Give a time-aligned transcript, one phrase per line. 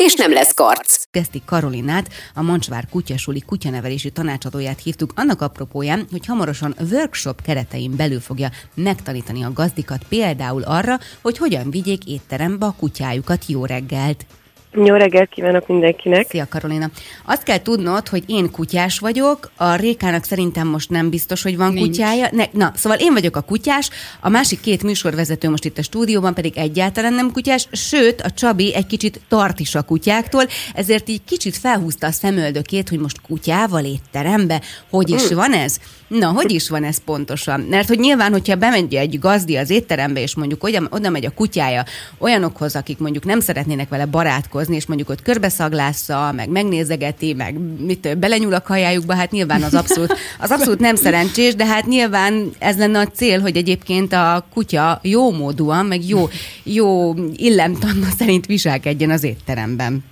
[0.00, 1.04] és nem lesz karc.
[1.10, 8.20] Geszti Karolinát, a Mancsvár kutyasuli kutyanevelési tanácsadóját hívtuk annak apropóján, hogy hamarosan workshop keretein belül
[8.20, 14.26] fogja megtanítani a gazdikat például arra, hogy hogyan vigyék étterembe a kutyájukat jó reggelt.
[14.74, 16.26] Jó reggelt kívánok mindenkinek!
[16.28, 16.90] Szia Karolina!
[17.24, 21.72] Azt kell tudnod, hogy én kutyás vagyok, a Rékának szerintem most nem biztos, hogy van
[21.72, 21.86] Nincs.
[21.86, 22.28] kutyája.
[22.32, 26.34] Ne, na, szóval én vagyok a kutyás, a másik két műsorvezető most itt a stúdióban
[26.34, 30.44] pedig egyáltalán nem kutyás, sőt, a Csabi egy kicsit tart is a kutyáktól,
[30.74, 35.36] ezért így kicsit felhúzta a szemöldökét, hogy most kutyával étterembe, hogy is hmm.
[35.36, 35.78] van ez?
[36.10, 37.60] Na, hogy is van ez pontosan?
[37.60, 41.30] Mert hogy nyilván, hogyha bemegy egy gazdi az étterembe, és mondjuk oda, oda megy a
[41.30, 41.84] kutyája
[42.18, 48.18] olyanokhoz, akik mondjuk nem szeretnének vele barátkozni, és mondjuk ott körbeszaglásza, meg megnézegeti, meg mit,
[48.18, 52.76] belenyúl a kajájukba, hát nyilván az abszolút, az abszolút nem szerencsés, de hát nyilván ez
[52.76, 56.28] lenne a cél, hogy egyébként a kutya jó módúan, meg jó,
[56.62, 60.04] jó illemtanna szerint viselkedjen az étteremben.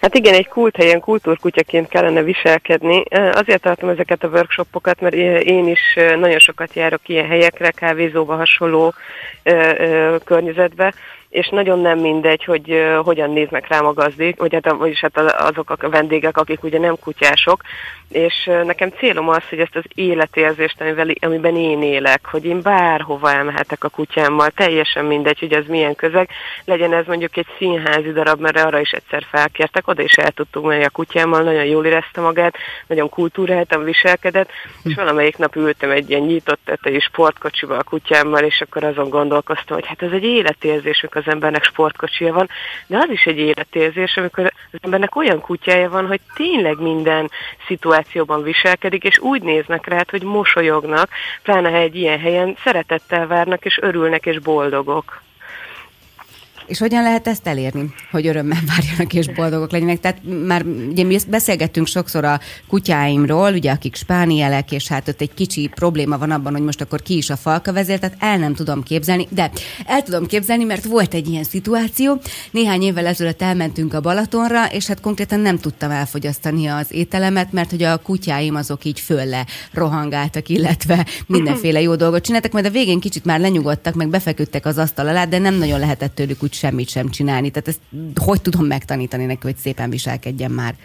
[0.00, 3.02] Hát igen, egy kulthelyen kultúrkutyaként kellene viselkedni.
[3.32, 8.94] Azért tartom ezeket a workshopokat, mert én is nagyon sokat járok ilyen helyekre, kávézóba hasonló
[10.24, 10.94] környezetbe,
[11.28, 15.18] és nagyon nem mindegy, hogy uh, hogyan néznek rám a gazdik, vagy hát, vagyis hát
[15.18, 17.62] azok a vendégek, akik ugye nem kutyások,
[18.08, 22.62] és uh, nekem célom az, hogy ezt az életérzést, amivel, amiben én élek, hogy én
[22.62, 26.28] bárhova elmehetek a kutyámmal, teljesen mindegy, hogy ez milyen közeg,
[26.64, 30.64] legyen ez mondjuk egy színházi darab, mert arra is egyszer felkértek, oda is el tudtuk
[30.64, 32.56] menni a kutyámmal, nagyon jól érezte magát,
[32.86, 34.50] nagyon kultúráltan viselkedett,
[34.84, 39.76] és valamelyik nap ültem egy ilyen nyitott tetejű sportkocsival a kutyámmal, és akkor azon gondolkoztam,
[39.76, 42.48] hogy hát ez egy életérzés, az embernek sportkocsija van,
[42.86, 47.30] de az is egy életérzés, amikor az embernek olyan kutyája van, hogy tényleg minden
[47.66, 51.08] szituációban viselkedik, és úgy néznek rá, hogy mosolyognak,
[51.42, 55.22] pláne ha egy ilyen helyen szeretettel várnak, és örülnek, és boldogok.
[56.68, 60.00] És hogyan lehet ezt elérni, hogy örömmel várjanak és boldogok legyenek?
[60.00, 65.34] Tehát már ugye mi beszélgettünk sokszor a kutyáimról, ugye akik spánielek, és hát ott egy
[65.34, 68.54] kicsi probléma van abban, hogy most akkor ki is a falka vezér, tehát el nem
[68.54, 69.50] tudom képzelni, de
[69.86, 72.20] el tudom képzelni, mert volt egy ilyen szituáció.
[72.50, 77.70] Néhány évvel ezelőtt elmentünk a Balatonra, és hát konkrétan nem tudtam elfogyasztani az ételemet, mert
[77.70, 83.00] hogy a kutyáim azok így fölle rohangáltak, illetve mindenféle jó dolgot csináltak, majd a végén
[83.00, 86.88] kicsit már lenyugodtak, meg befeküdtek az asztal alá, de nem nagyon lehetett tőlük úgy semmit
[86.88, 87.50] sem csinálni.
[87.50, 87.80] Tehát ezt
[88.14, 90.76] hogy tudom megtanítani neki, hogy szépen viselkedjen már?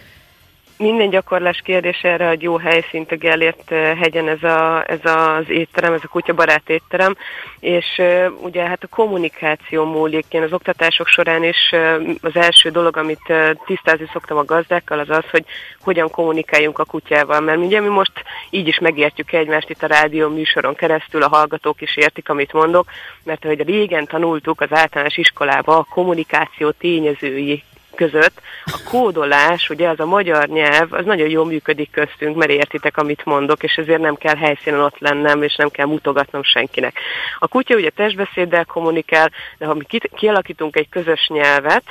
[0.78, 5.94] Minden gyakorlás kérdés erre egy jó helyszínt a Gellért hegyen ez, a, ez az étterem,
[5.94, 7.16] ez a kutyabarát étterem,
[7.60, 8.02] és
[8.42, 10.26] ugye hát a kommunikáció múlik.
[10.30, 11.74] Én az oktatások során is
[12.22, 13.34] az első dolog, amit
[13.66, 15.46] tisztázni szoktam a gazdákkal, az az, hogy
[15.82, 20.30] hogyan kommunikáljunk a kutyával, mert ugye mi most így is megértjük egymást itt a rádió
[20.30, 22.86] műsoron keresztül, a hallgatók is értik, amit mondok,
[23.24, 27.64] mert ahogy régen tanultuk az általános iskolába a kommunikáció tényezői
[27.96, 32.98] között a kódolás, ugye az a magyar nyelv, az nagyon jól működik köztünk, mert értitek,
[32.98, 37.00] amit mondok, és ezért nem kell helyszínen ott lennem, és nem kell mutogatnom senkinek.
[37.40, 41.84] A kutya ugye testbeszéddel kommunikál, de ha mi kialakítunk egy közös nyelvet,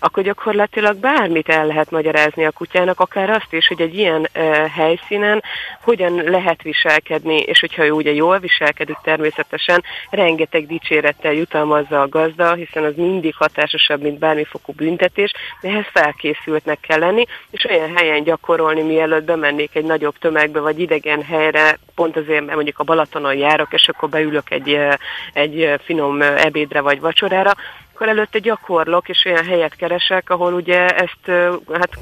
[0.00, 4.66] akkor gyakorlatilag bármit el lehet magyarázni a kutyának, akár azt is, hogy egy ilyen uh,
[4.66, 5.42] helyszínen
[5.82, 12.54] hogyan lehet viselkedni, és hogyha ő ugye jól viselkedik természetesen, rengeteg dicsérettel jutalmazza a gazda,
[12.54, 18.22] hiszen az mindig hatásosabb, mint bármifokú büntetés, de ehhez felkészültnek kell lenni, és olyan helyen
[18.22, 23.34] gyakorolni, mielőtt bemennék egy nagyobb tömegbe, vagy idegen helyre, pont azért, mert mondjuk a Balatonon
[23.34, 24.78] járok, és akkor beülök egy,
[25.32, 27.52] egy finom ebédre vagy vacsorára,
[28.00, 31.98] akkor előtte gyakorlok, és olyan helyet keresek, ahol ugye ezt hát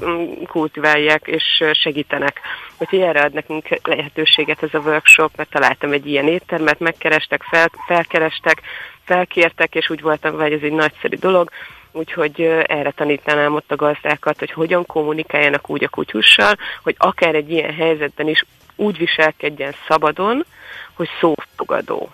[0.47, 2.39] kultiválják és segítenek.
[2.77, 7.71] Úgyhogy erre ad nekünk lehetőséget ez a workshop, mert találtam egy ilyen éttermet, megkerestek, fel,
[7.87, 8.61] felkerestek,
[9.03, 11.49] felkértek, és úgy voltam, hogy ez egy nagyszerű dolog,
[11.91, 17.51] úgyhogy erre tanítanám ott a gazdákat, hogy hogyan kommunikáljanak úgy a kutyussal, hogy akár egy
[17.51, 18.43] ilyen helyzetben is
[18.75, 20.45] úgy viselkedjen szabadon,
[20.93, 22.09] hogy szófogadó.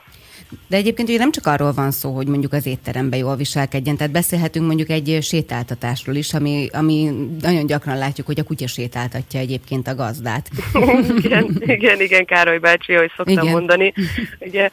[0.67, 4.11] De egyébként ugye nem csak arról van szó, hogy mondjuk az étteremben jól viselkedjen, tehát
[4.11, 7.09] beszélhetünk mondjuk egy sétáltatásról is, ami, ami
[7.41, 10.49] nagyon gyakran látjuk, hogy a kutya sétáltatja egyébként a gazdát.
[11.23, 13.51] igen, igen, igen, Károly bácsi, ahogy szoktam igen.
[13.51, 13.93] mondani.
[14.39, 14.69] Ugye,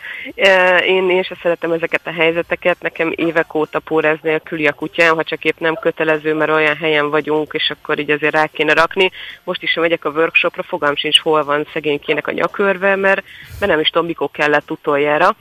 [0.86, 5.22] én, én sem szeretem ezeket a helyzeteket, nekem évek óta pórez nélküli a kutyám, ha
[5.22, 9.10] csak épp nem kötelező, mert olyan helyen vagyunk, és akkor így azért rá kéne rakni.
[9.44, 13.24] Most is megyek a workshopra, fogam sincs, hol van szegénykének a nyakörve, mert,
[13.58, 15.36] mert nem is tudom, mikor kellett utoljára.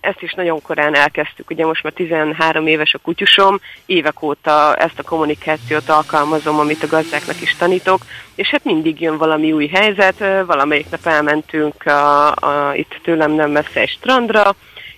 [0.00, 4.98] Ezt is nagyon korán elkezdtük, ugye most már 13 éves a kutyusom, évek óta ezt
[4.98, 8.00] a kommunikációt alkalmazom, amit a gazdáknak is tanítok,
[8.34, 13.50] és hát mindig jön valami új helyzet, valamelyik nap elmentünk a, a, itt tőlem nem
[13.50, 14.54] messze egy strandra,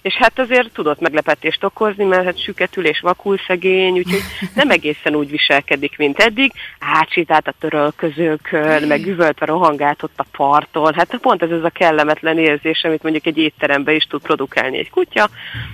[0.08, 4.22] és hát azért tudott meglepetést okozni, mert hát süketül és vakul szegény, úgyhogy
[4.54, 6.52] nem egészen úgy viselkedik, mint eddig.
[6.78, 10.94] Átsétált a törölközőkön, meg üvöltve rohangált ott a parton.
[10.94, 14.90] Hát pont ez az a kellemetlen érzés, amit mondjuk egy étteremben is tud produkálni egy
[14.90, 15.28] kutya.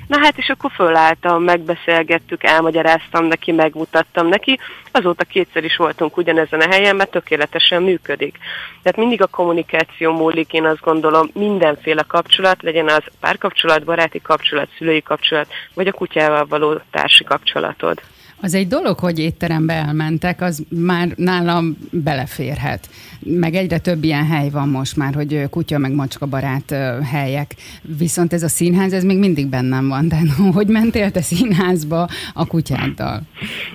[0.06, 4.58] Na hát, és akkor fölálltam, megbeszélgettük, elmagyaráztam neki, megmutattam neki.
[4.92, 8.38] Azóta kétszer is voltunk ugyanezen a helyen, mert tökéletesen működik.
[8.82, 14.68] Tehát mindig a kommunikáció múlik, én azt gondolom, mindenféle kapcsolat, legyen az párkapcsolat, baráti kapcsolat,
[14.78, 18.00] szülői kapcsolat, vagy a kutyával való társi kapcsolatod.
[18.44, 22.88] Az egy dolog, hogy étterembe elmentek, az már nálam beleférhet.
[23.20, 26.74] Meg egyre több ilyen hely van most már, hogy kutya meg macska barát
[27.12, 27.50] helyek.
[27.98, 30.08] Viszont ez a színház, ez még mindig bennem van.
[30.08, 30.16] De
[30.54, 33.20] hogy mentél te színházba a kutyáddal?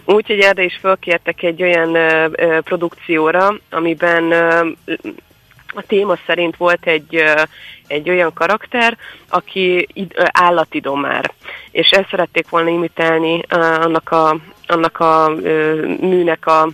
[0.06, 4.68] Úgy, hogy erre is fölkértek egy olyan ö, ö, produkcióra, amiben ö,
[5.74, 7.24] a téma szerint volt egy,
[7.88, 8.98] egy olyan karakter,
[9.30, 9.88] aki
[10.32, 11.32] állatidomár,
[11.72, 14.38] és ezt szerették volna imitálni annak a,
[14.68, 15.32] annak a
[16.00, 16.68] műnek a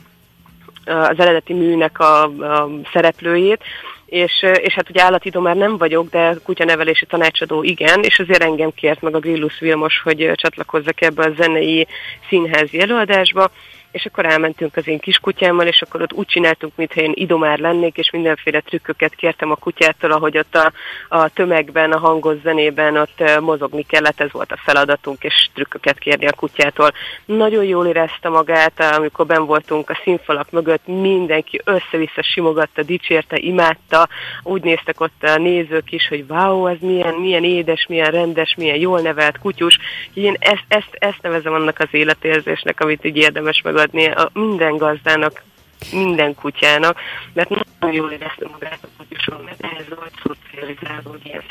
[0.86, 3.64] az eredeti műnek a, a szereplőjét,
[4.06, 8.72] és, és hát ugye állatidó már nem vagyok, de kutyanevelési tanácsadó igen, és azért engem
[8.72, 11.88] kért meg a Grillus Vilmos, hogy csatlakozzak ebbe a zenei
[12.30, 13.52] színházi előadásba,
[13.96, 17.98] és akkor elmentünk az én kiskutyámmal, és akkor ott úgy csináltunk, mintha én idomár lennék,
[17.98, 20.72] és mindenféle trükköket kértem a kutyától, ahogy ott a,
[21.10, 26.28] a tömegben, a hangos zenében ott mozogni kellett, ez volt a feladatunk, és trükköket kérni
[26.28, 26.92] a kutyától.
[27.26, 34.08] Nagyon jól érezte magát, amikor ben voltunk a színfalak mögött, mindenki össze-vissza simogatta, dicsérte, imádta,
[34.44, 38.78] úgy néztek ott a nézők is, hogy wow, ez milyen, milyen édes, milyen rendes, milyen
[38.78, 39.80] jól nevelt kutyus.
[40.14, 44.78] Én ezt, ezt, ezt nevezem annak az életérzésnek, amit így érdemes meg adni a minden
[44.78, 45.44] gazdának,
[45.92, 46.98] minden kutyának,
[47.34, 47.50] mert
[47.86, 51.44] nagyon jól érezte magát a kutyuson, mert ehhez volt szocializáló, hogy ilyen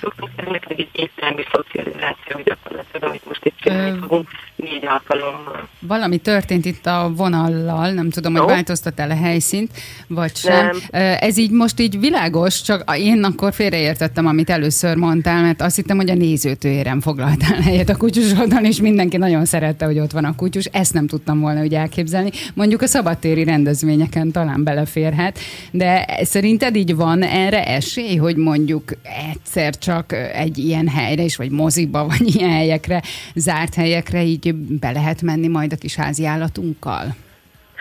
[0.00, 5.68] szoktunk ennek egy éttermi szocializáció gyakorlatilag, amit most itt csinálni fogunk négy alkalommal.
[5.80, 9.70] Valami történt itt a vonallal, nem tudom, hogy változtat-el a helyszínt,
[10.06, 10.66] vagy sem.
[10.90, 11.16] Nem.
[11.20, 15.96] Ez így most így világos, csak én akkor félreértettem, amit először mondtál, mert azt hittem,
[15.96, 20.34] hogy a nézőtőérem foglaltál helyet a kutyusodon, és mindenki nagyon szerette, hogy ott van a
[20.34, 20.64] kutyus.
[20.64, 22.30] Ezt nem tudtam volna úgy elképzelni.
[22.54, 25.38] Mondjuk a szabadtéri rendezvényeken talán beleférhet,
[25.72, 28.92] de szerinted így van erre esély, hogy mondjuk
[29.32, 33.02] egyszer csak egy ilyen helyre is, vagy moziba, vagy ilyen helyekre,
[33.34, 37.14] zárt helyekre így be lehet menni majd a kis házi állatunkkal?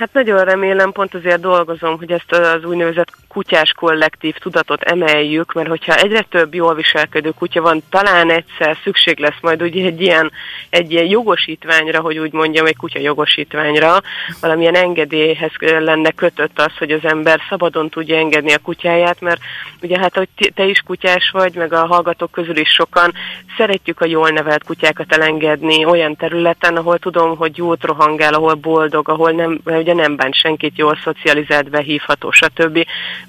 [0.01, 5.68] Hát nagyon remélem, pont azért dolgozom, hogy ezt az úgynevezett kutyás kollektív tudatot emeljük, mert
[5.68, 10.31] hogyha egyre több jól viselkedő kutya van, talán egyszer szükség lesz majd ugye egy ilyen,
[10.69, 14.01] egy ilyen jogosítványra, hogy úgy mondjam, egy kutya jogosítványra,
[14.42, 19.42] valamilyen engedélyhez lenne kötött az, hogy az ember szabadon tudja engedni a kutyáját, mert
[19.81, 23.13] ugye hát, hogy te is kutyás vagy, meg a hallgatók közül is sokan
[23.57, 29.09] szeretjük a jól nevelt kutyákat elengedni olyan területen, ahol tudom, hogy jót rohangál, ahol boldog,
[29.09, 32.85] ahol nem, ugye nem bánt senkit, jól szocializált, behívható, stb.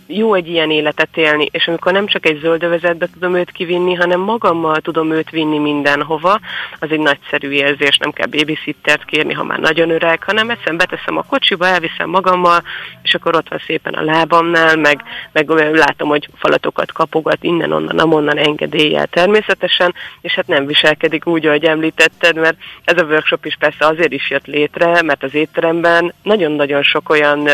[0.06, 4.21] Jó egy ilyen életet élni, és amikor nem csak egy zöldövezetbe tudom őt kivinni, hanem
[4.21, 6.40] magammal tudom őt vinni mindenhova,
[6.78, 11.16] az egy nagyszerű érzés, nem kell babysittert kérni, ha már nagyon öreg, hanem egyszerűen beteszem
[11.16, 12.62] a kocsiba, elviszem magammal,
[13.02, 15.02] és akkor ott van szépen a lábamnál, meg,
[15.33, 21.64] meg látom, hogy falatokat kapogat innen-onnan, amonnan engedéllyel természetesen, és hát nem viselkedik úgy, ahogy
[21.64, 26.82] említetted, mert ez a workshop is persze azért is jött létre, mert az étteremben nagyon-nagyon
[26.82, 27.49] sok olyan,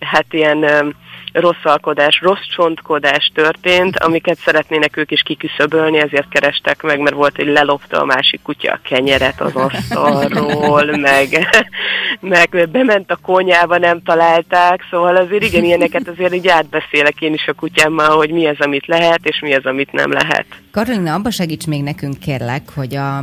[0.00, 0.94] hát ilyen
[1.32, 7.46] rosszalkodás, rossz csontkodás történt, amiket szeretnének ők is kiküszöbölni, ezért kerestek meg, mert volt, hogy
[7.46, 11.48] lelopta a másik kutya a kenyeret az asztalról, meg,
[12.20, 17.46] meg bement a konyába, nem találták, szóval azért igen, ilyeneket azért így átbeszélek én is
[17.46, 20.46] a kutyámmal, hogy mi az, amit lehet, és mi az, amit nem lehet.
[20.70, 23.22] Karolina, abba segíts még nekünk kérlek, hogy a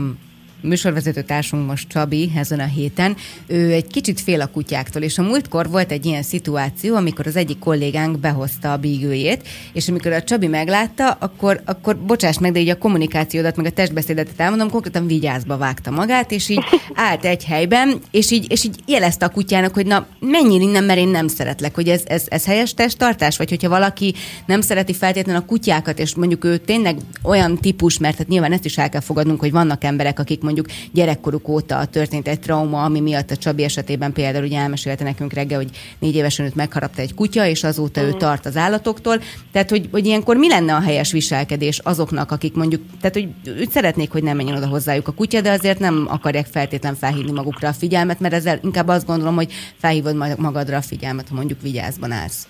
[0.61, 3.15] műsorvezető társunk most Csabi ezen a héten,
[3.47, 7.35] ő egy kicsit fél a kutyáktól, és a múltkor volt egy ilyen szituáció, amikor az
[7.35, 12.59] egyik kollégánk behozta a bígőjét, és amikor a Csabi meglátta, akkor, akkor bocsáss meg, de
[12.59, 16.63] így a kommunikációdat, meg a testbeszédet elmondom, konkrétan vigyázba vágta magát, és így
[16.93, 20.99] állt egy helyben, és így, és így jelezte a kutyának, hogy na, menjél innen, mert
[20.99, 24.13] én nem szeretlek, hogy ez, ez, ez helyes testtartás, vagy hogyha valaki
[24.45, 28.65] nem szereti feltétlenül a kutyákat, és mondjuk ő tényleg olyan típus, mert hát nyilván ezt
[28.65, 32.99] is el kell fogadnunk, hogy vannak emberek, akik mondjuk gyerekkoruk óta történt egy trauma, ami
[32.99, 37.13] miatt a Csabi esetében például ugye elmesélte nekünk reggel, hogy négy évesen őt megharapta egy
[37.13, 39.21] kutya, és azóta ő tart az állatoktól.
[39.51, 43.29] Tehát, hogy, hogy ilyenkor mi lenne a helyes viselkedés azoknak, akik mondjuk, tehát, hogy
[43.59, 47.31] úgy szeretnék, hogy nem menjen oda hozzájuk a kutya, de azért nem akarják feltétlen felhívni
[47.31, 51.61] magukra a figyelmet, mert ezzel inkább azt gondolom, hogy felhívod magadra a figyelmet, ha mondjuk
[51.61, 52.47] vigyázban állsz.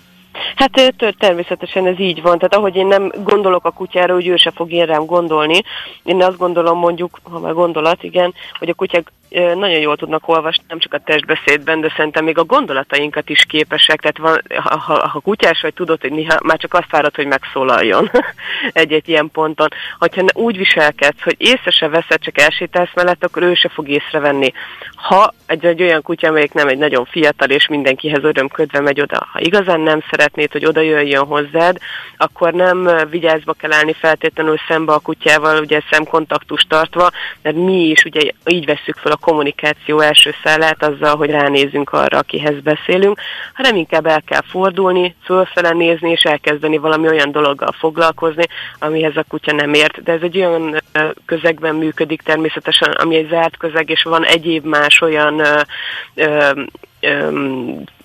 [0.56, 2.38] Hát természetesen ez így van.
[2.38, 5.60] Tehát ahogy én nem gondolok a kutyára, hogy ő se fog én rám gondolni,
[6.04, 10.64] én azt gondolom mondjuk, ha már gondolat, igen, hogy a kutyák nagyon jól tudnak olvasni,
[10.68, 14.00] nem csak a testbeszédben, de szerintem még a gondolatainkat is képesek.
[14.00, 17.26] Tehát van, ha, ha, ha kutyás vagy, tudod, hogy néha már csak azt várod, hogy
[17.26, 18.10] megszólaljon
[18.72, 19.68] egy-egy ilyen ponton.
[19.98, 24.52] Hogyha úgy viselkedsz, hogy észre se veszed, csak elsétálsz mellett, akkor ő se fog észrevenni.
[24.94, 29.26] Ha egy, egy olyan kutya, amelyik nem egy nagyon fiatal, és mindenkihez örömködve megy oda,
[29.32, 31.76] ha igazán nem szeretnéd, hogy oda jöjjön hozzád,
[32.16, 37.10] akkor nem vigyázba kell állni feltétlenül szembe a kutyával, ugye szemkontaktust tartva,
[37.42, 42.18] mert mi is ugye így veszük fel a kommunikáció első szállát azzal, hogy ránézünk arra,
[42.18, 43.20] akihez beszélünk,
[43.54, 48.44] hanem inkább el kell fordulni, fölfele nézni, és elkezdeni valami olyan dologgal foglalkozni,
[48.78, 50.02] amihez a kutya nem ért.
[50.02, 50.82] De ez egy olyan
[51.26, 55.42] közegben működik természetesen, ami egy zárt közeg, és van egyéb más olyan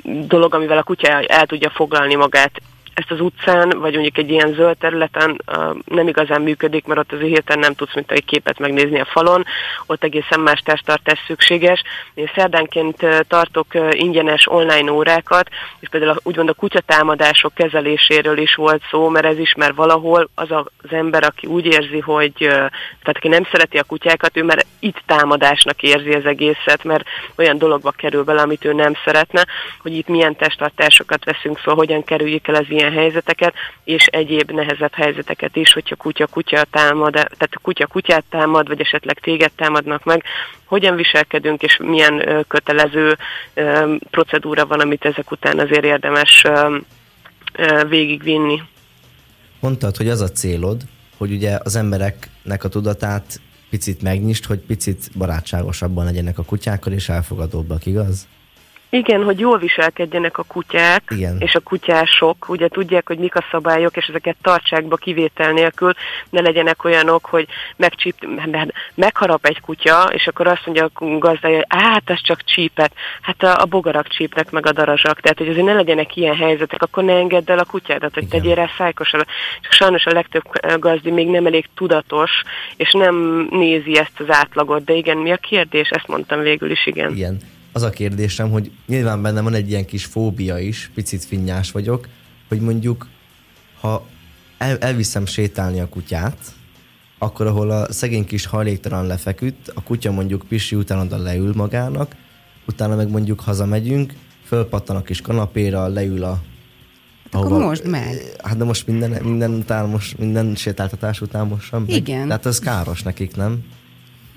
[0.04, 2.62] dolog, amivel a kutya el tudja foglalni magát
[2.96, 7.12] ezt az utcán, vagy mondjuk egy ilyen zöld területen uh, nem igazán működik, mert ott
[7.12, 9.46] az hirtelen nem tudsz mint egy képet megnézni a falon,
[9.86, 11.82] ott egészen más testtartás szükséges.
[12.14, 15.50] Én szerdánként tartok ingyenes online órákat,
[15.80, 20.52] és például úgymond a kutyatámadások kezeléséről is volt szó, mert ez is, mert valahol az
[20.52, 25.02] az ember, aki úgy érzi, hogy tehát aki nem szereti a kutyákat, ő már itt
[25.06, 27.06] támadásnak érzi az egészet, mert
[27.38, 29.46] olyan dologba kerül bele, amit ő nem szeretne,
[29.82, 34.52] hogy itt milyen testtartásokat veszünk fel, hogyan kerüljük el az ilyen ilyen helyzeteket, és egyéb
[34.52, 40.24] nehezebb helyzeteket is, hogyha kutya-kutya támad, tehát kutya kutyát támad, vagy esetleg téged támadnak meg,
[40.66, 43.18] hogyan viselkedünk, és milyen kötelező
[44.10, 46.46] procedúra van, amit ezek után azért érdemes
[47.90, 48.62] végigvinni.
[49.60, 50.82] Mondtad, hogy az a célod,
[51.18, 53.40] hogy ugye az embereknek a tudatát
[53.70, 58.28] picit megnyist, hogy picit barátságosabban legyenek a kutyákkal, és elfogadóbbak, igaz?
[58.96, 61.36] Igen, hogy jól viselkedjenek a kutyák, Igen.
[61.40, 65.94] és a kutyások, ugye tudják, hogy mik a szabályok, és ezeket tartsák be kivétel nélkül,
[66.30, 68.16] ne legyenek olyanok, hogy megcsíp,
[68.96, 73.44] megharap egy kutya, és akkor azt mondja a gazdája, hogy hát ez csak csípet, hát
[73.44, 77.04] a, a bogarak csípnek meg a darazsak, tehát hogy azért ne legyenek ilyen helyzetek, akkor
[77.04, 78.40] ne engedd el a kutyádat, hogy Igen.
[78.40, 79.26] tegyél rá szájkosra.
[79.62, 80.44] Csak sajnos a legtöbb
[80.80, 82.32] gazdi még nem elég tudatos,
[82.76, 85.90] és nem nézi ezt az átlagot, de igen, mi a kérdés?
[85.90, 87.16] Ezt mondtam végül is, igen.
[87.16, 91.72] Igen az a kérdésem, hogy nyilván bennem van egy ilyen kis fóbia is, picit finnyás
[91.72, 92.08] vagyok,
[92.48, 93.08] hogy mondjuk,
[93.80, 94.08] ha
[94.58, 96.38] el, elviszem sétálni a kutyát,
[97.18, 102.16] akkor ahol a szegény kis hajléktalan lefeküdt, a kutya mondjuk pisi után oda leül magának,
[102.68, 104.14] utána meg mondjuk hazamegyünk,
[104.46, 106.42] fölpattan a kis kanapéra, leül a
[107.32, 108.36] Hát ahova, akkor most meg.
[108.44, 111.84] Hát de most minden, minden után, most minden sétáltatás után most sem.
[111.88, 112.28] Igen.
[112.28, 113.64] Tehát ez káros nekik, nem?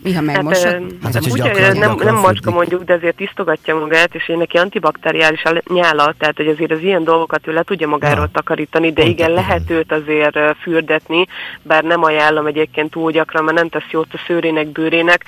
[0.02, 0.64] Miha megmosod?
[0.64, 4.28] Hát, hát, hát gyakran, gyakran, nem, gyakran nem macska mondjuk, de azért tisztogatja magát, és
[4.28, 8.24] én neki antibakteriális a nyála, tehát hogy azért az ilyen dolgokat ő le tudja magáról
[8.24, 8.30] ja.
[8.32, 11.26] takarítani, de igen, lehet őt azért fürdetni,
[11.62, 15.24] bár nem ajánlom egyébként túl gyakran, mert nem tesz jót a szőrének, bőrének,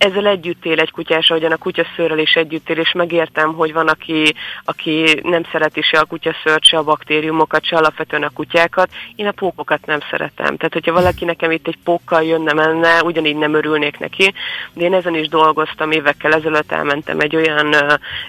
[0.00, 3.88] ezzel együtt él egy kutyás, ahogyan a kutyaszőrrel is együtt él, és megértem, hogy van,
[3.88, 8.88] aki, aki nem szereti se a kutyaszőrt, se a baktériumokat, se alapvetően a kutyákat.
[9.16, 10.56] Én a pókokat nem szeretem.
[10.56, 14.32] Tehát, hogyha valaki nekem itt egy pókkal jönne menne, ugyanígy nem örülnék neki.
[14.72, 17.74] De én ezen is dolgoztam évekkel ezelőtt, elmentem egy olyan,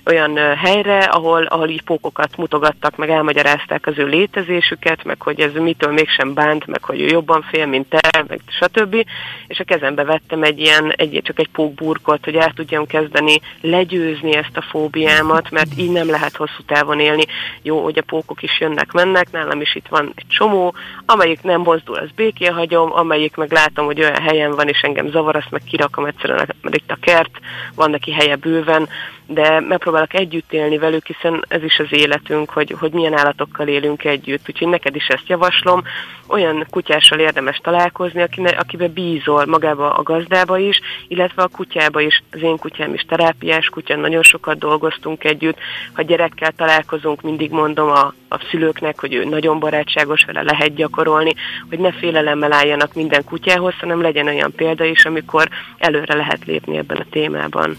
[0.06, 5.54] olyan helyre, ahol, ahol így pókokat mutogattak, meg elmagyarázták az ő létezésüket, meg hogy ez
[5.54, 9.06] mitől mégsem bánt, meg hogy ő jobban fél, mint te, meg stb.
[9.48, 14.36] És a kezembe vettem egy ilyen, egy, csak egy pókburkot, hogy el tudjam kezdeni legyőzni
[14.36, 17.24] ezt a fóbiámat, mert így nem lehet hosszú távon élni.
[17.62, 20.74] Jó, hogy a pókok is jönnek, mennek, nálam is itt van egy csomó,
[21.06, 25.10] amelyik nem mozdul, az békén hagyom, amelyik meg látom, hogy olyan helyen van, és engem
[25.10, 27.39] zavar, azt meg kirakom egyszerűen, mert itt a kert,
[27.75, 28.89] van neki helye bőven,
[29.34, 34.04] de megpróbálok együtt élni velük, hiszen ez is az életünk, hogy, hogy milyen állatokkal élünk
[34.04, 34.50] együtt.
[34.50, 35.84] Úgyhogy neked is ezt javaslom.
[36.28, 42.24] Olyan kutyással érdemes találkozni, akine, akibe bízol magába a gazdába is, illetve a kutyába is.
[42.32, 45.58] Az én kutyám is terápiás kutya, nagyon sokat dolgoztunk együtt.
[45.94, 51.34] Ha gyerekkel találkozunk, mindig mondom a, a szülőknek, hogy ő nagyon barátságos, vele lehet gyakorolni,
[51.70, 56.78] hogy ne félelemmel álljanak minden kutyához, hanem legyen olyan példa is, amikor előre lehet lépni
[56.78, 57.78] ebben a témában.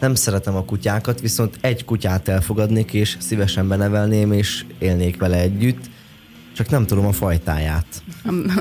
[0.00, 5.90] Nem szeretem a kutyákat, viszont egy kutyát elfogadnék, és szívesen benevelném, és élnék vele együtt,
[6.56, 8.02] csak nem tudom a fajtáját.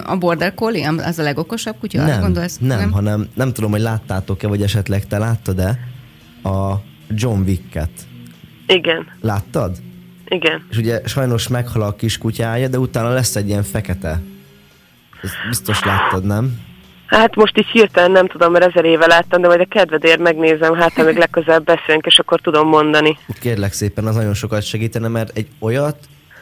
[0.05, 2.05] A Border Collie, az a legokosabb kutya?
[2.05, 5.79] Nem, gondolsz, nem, nem, hanem nem tudom, hogy láttátok-e, vagy esetleg te láttad-e
[6.43, 6.74] a
[7.10, 7.91] John Wick-et.
[8.67, 9.08] Igen.
[9.22, 9.77] Láttad?
[10.25, 10.65] Igen.
[10.69, 14.22] És ugye sajnos meghal a kis kutyája, de utána lesz egy ilyen fekete.
[15.22, 16.60] Ezt biztos láttad, nem?
[17.10, 20.74] Hát most így hirtelen nem tudom, mert ezer éve láttam, de majd a kedvedért megnézem,
[20.74, 23.18] hát ha még legközelebb beszélünk, és akkor tudom mondani.
[23.39, 25.98] Kérlek szépen, az nagyon sokat segítene, mert egy olyat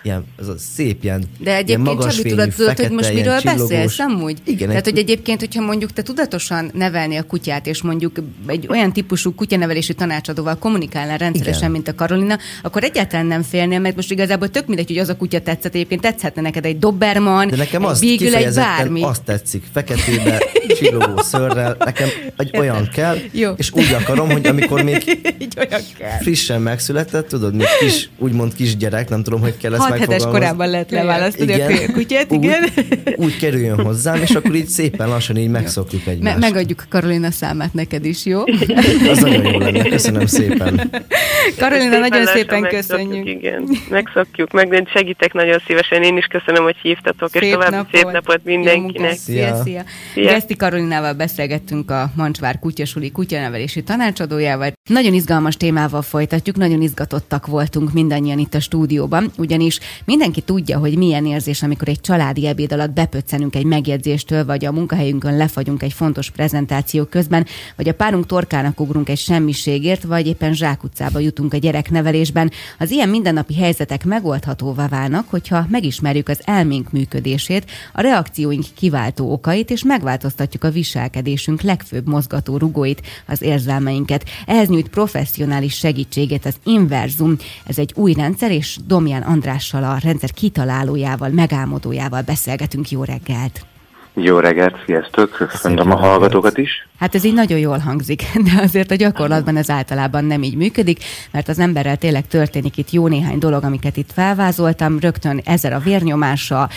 [0.08, 3.70] ilyen, ez a szép ilyen De egyébként ilyen Csabi, tudod, tudod, hogy most miről csillogós.
[3.70, 4.38] beszélsz, amúgy?
[4.44, 4.68] Igen.
[4.68, 4.94] Tehát, egy...
[4.94, 9.94] hogy egyébként, hogyha mondjuk te tudatosan nevelni a kutyát, és mondjuk egy olyan típusú kutyanevelési
[9.94, 11.72] tanácsadóval kommunikálnál rendszeresen, Igen.
[11.72, 15.18] mint a Karolina, akkor egyáltalán nem félnél, mert most igazából tök mindegy, hogy az a
[15.18, 19.04] kutya tetszett, egyébként tetszhetne neked egy Doberman, De nekem egy azt végül egy bármi.
[19.04, 20.44] azt tetszik, feketébe,
[20.78, 23.52] csillogó szörrel, nekem egy olyan kell, Jó.
[23.58, 25.20] és úgy akarom, hogy amikor még
[26.22, 30.92] frissen megszületett, tudod, még kis, úgymond kisgyerek, nem tudom, hogy kell ezt hetes korában lehet
[30.92, 31.72] leválasztani igen.
[31.88, 32.64] a kutyát, igen.
[32.64, 36.38] Úgy, úgy kerüljön hozzám, és akkor így szépen lassan így megszokjuk egymást.
[36.38, 38.44] Me- megadjuk Karolina számát neked is, jó?
[39.12, 40.92] Az nagyon jó lenne, köszönöm szépen.
[41.58, 43.28] Karolina, szépen nagyon szépen köszönjük.
[43.28, 46.04] Igen, megszokjuk, meg segítek nagyon szívesen.
[46.04, 47.96] Én is köszönöm, hogy hívtatok, szép és további napot.
[47.96, 49.16] szép napot mindenkinek.
[49.16, 49.84] Szia, szia.
[50.14, 50.26] szia.
[50.26, 54.72] Geszti Karolinával beszélgettünk a Mancsvár kutyasuli kutyanevelési tanácsadójával.
[54.90, 60.98] Nagyon izgalmas témával folytatjuk, nagyon izgatottak voltunk mindannyian itt a stúdióban, ugyanis Mindenki tudja, hogy
[60.98, 65.94] milyen érzés, amikor egy családi ebéd alatt bepöccenünk egy megjegyzéstől, vagy a munkahelyünkön lefagyunk egy
[65.94, 71.58] fontos prezentáció közben, vagy a párunk torkának ugrunk egy semmiségért, vagy éppen zsákutcába jutunk a
[71.58, 72.52] gyereknevelésben.
[72.80, 79.70] Az ilyen mindennapi helyzetek megoldhatóvá válnak, hogyha megismerjük az elménk működését, a reakcióink kiváltó okait,
[79.70, 84.26] és megváltoztatjuk a viselkedésünk legfőbb mozgató rugóit, az érzelmeinket.
[84.46, 87.36] Ehhez nyújt professzionális segítséget az Inverzum.
[87.66, 89.24] Ez egy új rendszer, és Domján
[89.74, 92.90] Andrással a rendszer kitalálójával, megálmodójával beszélgetünk.
[92.90, 93.66] Jó reggelt!
[94.14, 96.88] Jó reggelt, sziasztok, köszönöm a hallgatókat is.
[97.00, 101.04] Hát ez így nagyon jól hangzik, de azért a gyakorlatban ez általában nem így működik,
[101.32, 105.80] mert az emberrel tényleg történik itt jó néhány dolog, amiket itt felvázoltam, rögtön ezer a
[105.80, 106.70] vérnyomása,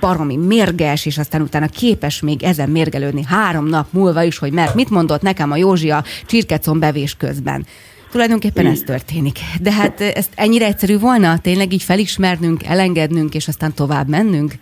[0.00, 4.74] baromi mérges, és aztán utána képes még ezen mérgelődni három nap múlva is, hogy mert
[4.74, 7.66] mit mondott nekem a Józsi a csirkecon bevés közben.
[8.10, 9.38] Tulajdonképpen ez történik.
[9.60, 14.52] De hát ezt ennyire egyszerű volna tényleg így felismernünk, elengednünk, és aztán tovább mennünk?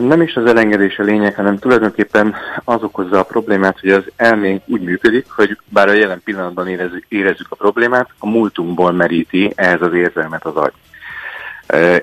[0.00, 2.34] Nem is az elengedés a lényeg, hanem tulajdonképpen
[2.64, 7.04] az okozza a problémát, hogy az elménk úgy működik, hogy bár a jelen pillanatban érezzük,
[7.08, 10.72] érezzük a problémát, a múltunkból meríti ehhez az érzelmet az agy.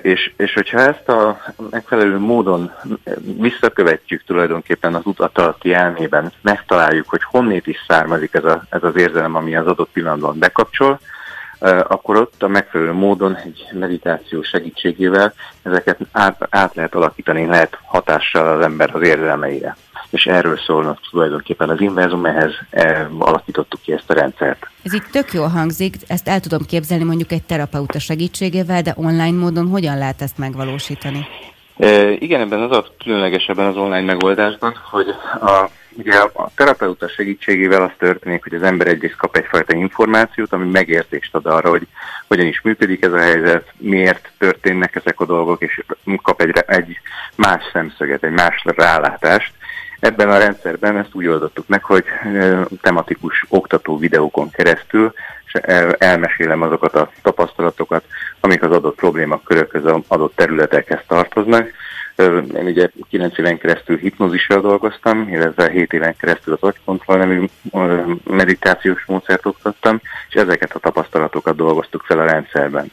[0.02, 2.72] És, és hogyha ezt a megfelelő módon
[3.38, 8.96] visszakövetjük tulajdonképpen az utat alatti elmében, megtaláljuk, hogy honnét is származik ez, a, ez az
[8.96, 11.00] érzelem, ami az adott pillanatban bekapcsol,
[11.88, 18.56] akkor ott a megfelelő módon egy meditáció segítségével ezeket át, át lehet alakítani, lehet hatással
[18.56, 19.76] az ember az érzelmeire.
[20.10, 24.66] És erről szólnak tulajdonképpen az inverzum, ehhez e, alakítottuk ki ezt a rendszert.
[24.82, 29.38] Ez itt tök jól hangzik, ezt el tudom képzelni mondjuk egy terapeuta segítségével, de online
[29.38, 31.26] módon hogyan lehet ezt megvalósítani?
[31.76, 35.08] E, igen, ebben az a különlegesebben az online megoldásban, hogy
[35.40, 40.70] a Ugye a terapeuta segítségével az történik, hogy az ember egyrészt kap egyfajta információt, ami
[40.70, 41.86] megértést ad arra, hogy
[42.26, 45.82] hogyan is működik ez a helyzet, miért történnek ezek a dolgok, és
[46.22, 46.98] kap egy, egy
[47.34, 49.52] más szemszöget, egy más rálátást.
[50.00, 52.04] Ebben a rendszerben ezt úgy oldottuk meg, hogy
[52.80, 55.12] tematikus oktató videókon keresztül
[55.44, 55.52] és
[55.98, 58.04] elmesélem azokat a tapasztalatokat,
[58.40, 61.70] amik az adott problémakörökhöz, az adott területekhez tartoznak,
[62.54, 67.44] én ugye 9 éven keresztül hipnózissal dolgoztam, illetve 7 éven keresztül az agykontroll nevű
[68.24, 72.90] meditációs módszert oktattam, és ezeket a tapasztalatokat dolgoztuk fel a rendszerben.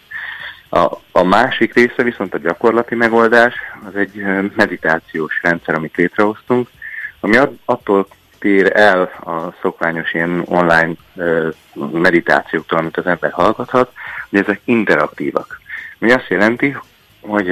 [0.69, 3.53] A, a másik része viszont a gyakorlati megoldás,
[3.87, 4.23] az egy
[4.55, 6.69] meditációs rendszer, amit létrehoztunk,
[7.25, 8.07] ami attól
[8.39, 10.93] tér el a szokványos ilyen online
[11.91, 13.91] meditációktól, amit az ember hallgathat,
[14.29, 15.59] hogy ezek interaktívak.
[15.97, 16.77] Mi azt jelenti,
[17.21, 17.45] hogy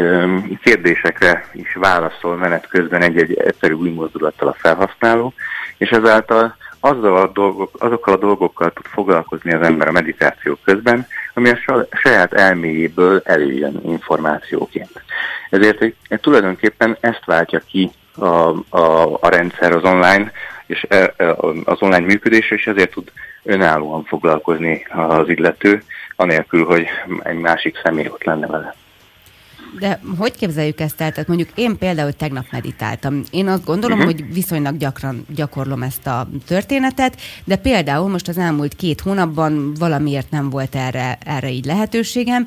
[0.61, 5.33] kérdésekre is válaszol menet közben egy-egy egyszerű új mozdulattal a felhasználó,
[5.77, 11.07] és ezáltal azzal a dolgok, azokkal a dolgokkal tud foglalkozni az ember a meditáció közben,
[11.33, 15.03] ami a saját elméjéből előjön információként.
[15.49, 18.25] Ezért egy, tulajdonképpen ezt váltja ki a,
[18.69, 20.31] a, a rendszer az online,
[20.65, 23.11] és e, e, az online működés, és ezért tud
[23.43, 25.83] önállóan foglalkozni az illető,
[26.15, 26.85] anélkül, hogy
[27.23, 28.75] egy másik személy ott lenne vele.
[29.79, 31.11] De hogy képzeljük ezt el?
[31.11, 33.23] Tehát mondjuk én például tegnap meditáltam.
[33.31, 34.13] Én azt gondolom, uh-huh.
[34.13, 40.29] hogy viszonylag gyakran gyakorlom ezt a történetet, de például most az elmúlt két hónapban valamiért
[40.29, 42.45] nem volt erre, erre így lehetőségem,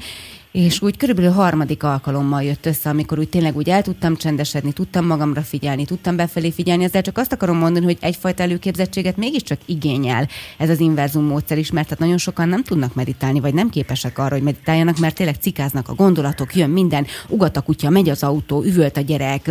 [0.56, 5.06] és úgy körülbelül harmadik alkalommal jött össze, amikor úgy tényleg úgy el tudtam csendesedni, tudtam
[5.06, 10.28] magamra figyelni, tudtam befelé figyelni, ezzel csak azt akarom mondani, hogy egyfajta előképzettséget mégiscsak igényel
[10.58, 14.18] ez az inverzum módszer is, mert hát nagyon sokan nem tudnak meditálni, vagy nem képesek
[14.18, 18.22] arra, hogy meditáljanak, mert tényleg cikáznak a gondolatok, jön minden, ugat a kutya, megy az
[18.22, 19.50] autó, üvölt a gyerek,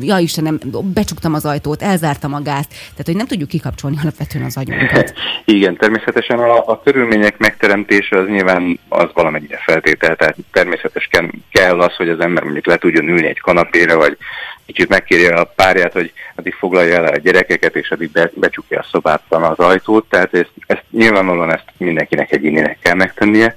[0.00, 0.58] ja Istenem,
[0.94, 5.12] becsuktam az ajtót, elzártam a gázt, tehát hogy nem tudjuk kikapcsolni alapvetően az agyunkat.
[5.44, 11.80] Igen, természetesen a, a körülmények megteremtése az nyilván az valamennyire feltétlenül feltétel, tehát természetesen kell
[11.80, 14.16] az, hogy az ember mondjuk le tudjon ülni egy kanapére, vagy
[14.66, 18.86] kicsit megkérje a párját, hogy addig foglalja el a gyerekeket, és addig be, becsukja a
[18.90, 23.54] szobátban az ajtót, tehát ezt, ezt nyilvánvalóan ezt mindenkinek egyéninek kell megtennie,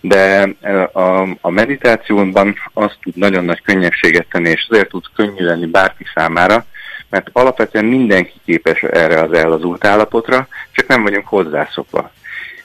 [0.00, 0.48] de
[0.92, 6.04] a, a meditációban azt tud nagyon nagy könnyebbséget tenni, és azért tud könnyű lenni bárki
[6.14, 6.64] számára,
[7.10, 12.10] mert alapvetően mindenki képes erre az ellazult állapotra, csak nem vagyunk hozzászokva.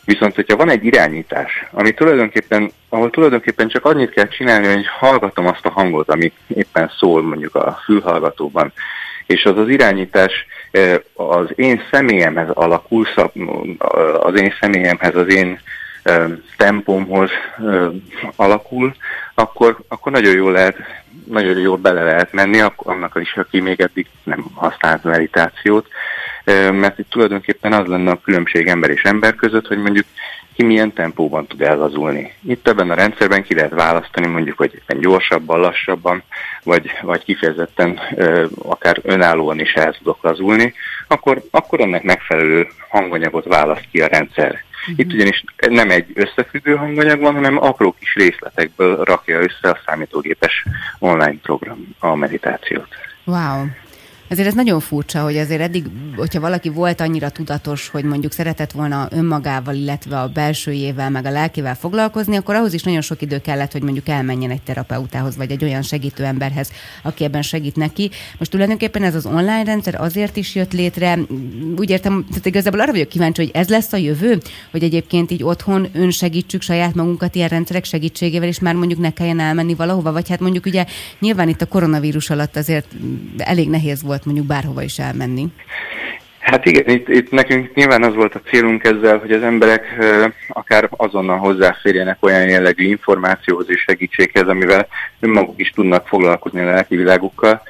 [0.07, 5.47] Viszont, hogyha van egy irányítás, ami tulajdonképpen, ahol tulajdonképpen csak annyit kell csinálni, hogy hallgatom
[5.47, 8.73] azt a hangot, ami éppen szól mondjuk a fülhallgatóban,
[9.25, 13.07] és az az irányítás eh, az én személyemhez alakul,
[14.19, 15.59] az én személyemhez, az én
[16.03, 16.25] eh,
[16.57, 17.87] tempómhoz eh,
[18.35, 18.95] alakul,
[19.33, 20.77] akkor, akkor nagyon jól lehet,
[21.25, 25.87] nagyon jól bele lehet menni, annak is, aki még eddig nem használt meditációt,
[26.71, 30.05] mert itt tulajdonképpen az lenne a különbség ember és ember között, hogy mondjuk
[30.55, 32.33] ki milyen tempóban tud ellazulni.
[32.47, 36.23] Itt ebben a rendszerben ki lehet választani mondjuk, hogy éppen gyorsabban, lassabban,
[36.63, 37.99] vagy, vagy kifejezetten
[38.63, 40.73] akár önállóan is el tudok lazulni,
[41.07, 44.65] akkor, akkor ennek megfelelő hanganyagot választ ki a rendszer.
[44.81, 44.99] Uh-huh.
[44.99, 50.65] Itt ugyanis nem egy összefüggő hanganyag van, hanem apró kis részletekből rakja össze a számítógépes
[50.99, 52.87] online program a meditációt.
[53.23, 53.65] Wow,
[54.29, 55.85] Azért ez nagyon furcsa, hogy azért eddig,
[56.15, 61.29] hogyha valaki volt annyira tudatos, hogy mondjuk szeretett volna önmagával, illetve a belsőjével, meg a
[61.29, 65.51] lelkével foglalkozni, akkor ahhoz is nagyon sok idő kellett, hogy mondjuk elmenjen egy terapeutához, vagy
[65.51, 66.71] egy olyan segítő emberhez,
[67.03, 68.09] aki ebben segít neki.
[68.37, 71.19] Most tulajdonképpen ez az online rendszer azért is jött létre,
[71.77, 74.37] úgy értem, tehát igazából arra vagyok kíváncsi, hogy ez lesz a jövő,
[74.71, 79.39] hogy egyébként így otthon önsegítsük saját magunkat ilyen rendszerek segítségével, és már mondjuk ne kelljen
[79.39, 80.85] elmenni valahova, vagy hát mondjuk ugye
[81.19, 82.87] nyilván itt a koronavírus alatt azért
[83.37, 85.47] elég nehéz volt volt mondjuk bárhova is elmenni.
[86.39, 89.85] Hát igen, itt, itt nekünk nyilván az volt a célunk ezzel, hogy az emberek
[90.47, 94.87] akár azonnal hozzáférjenek olyan jellegű információhoz és segítséghez, amivel
[95.19, 97.61] önmaguk is tudnak foglalkozni a lelki világukkal.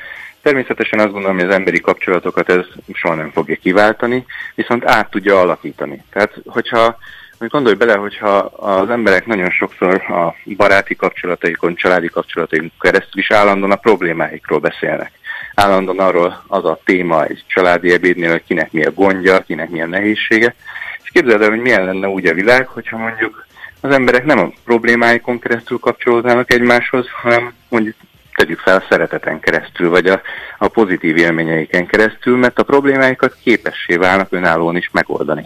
[0.41, 5.39] Természetesen azt gondolom, hogy az emberi kapcsolatokat ez soha nem fogja kiváltani, viszont át tudja
[5.39, 6.03] alakítani.
[6.11, 6.97] Tehát, hogyha
[7.37, 13.31] hogy gondolj bele, hogyha az emberek nagyon sokszor a baráti kapcsolataikon, családi kapcsolataikon keresztül is
[13.31, 15.16] állandóan a problémáikról beszélnek
[15.59, 19.81] állandóan arról az a téma egy családi ebédnél, hogy kinek mi a gondja, kinek mi
[19.81, 20.55] a nehézsége.
[21.03, 23.45] És képzeld el, hogy milyen lenne úgy a világ, hogyha mondjuk
[23.81, 27.95] az emberek nem a problémáikon keresztül kapcsolódnának egymáshoz, hanem mondjuk
[28.35, 30.21] tegyük fel a szereteten keresztül, vagy a,
[30.57, 35.45] a pozitív élményeiken keresztül, mert a problémáikat képessé válnak önállóan is megoldani.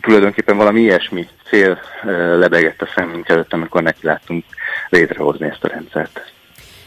[0.00, 1.80] Tulajdonképpen valami ilyesmi cél
[2.38, 4.44] lebegett a szemünk előtt, amikor neki láttunk
[4.88, 6.34] létrehozni ezt a rendszert.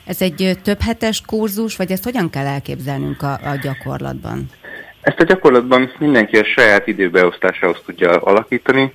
[0.10, 4.46] Ez egy több hetes kurzus, vagy ezt hogyan kell elképzelnünk a, a gyakorlatban?
[5.02, 8.94] Ezt a gyakorlatban mindenki a saját időbeosztásához tudja alakítani.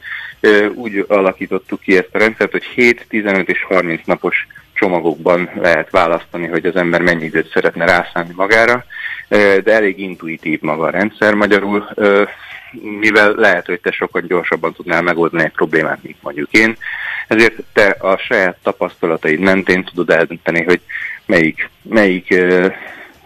[0.74, 6.46] Úgy alakítottuk ki ezt a rendszert, hogy 7, 15 és 30 napos csomagokban lehet választani,
[6.46, 8.84] hogy az ember mennyi időt szeretne rászállni magára,
[9.28, 11.34] de elég intuitív maga a rendszer.
[11.34, 11.88] Magyarul
[12.82, 16.76] mivel lehet, hogy te sokkal gyorsabban tudnál megoldani egy problémát, mint mondjuk én,
[17.28, 20.80] ezért te a saját tapasztalataid mentén tudod eldönteni, hogy
[21.26, 22.34] melyik, melyik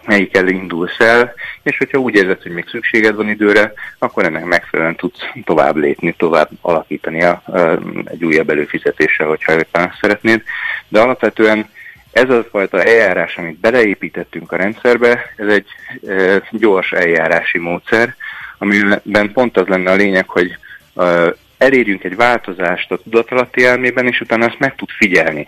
[0.08, 1.32] melyikkel indulsz el,
[1.62, 6.14] és hogyha úgy érzed, hogy még szükséged van időre, akkor ennek megfelelően tudsz tovább lépni,
[6.18, 7.58] tovább alakítani a, a,
[8.04, 10.42] egy újabb előfizetéssel, hogyha éppen ezt szeretnéd.
[10.88, 11.68] De alapvetően
[12.12, 15.66] ez a fajta eljárás, amit beleépítettünk a rendszerbe, ez egy
[16.06, 18.16] e, gyors eljárási módszer,
[18.58, 20.56] amiben pont az lenne a lényeg, hogy
[20.96, 25.46] e, elérjünk egy változást a tudatalatti elmében, és utána ezt meg tud figyelni.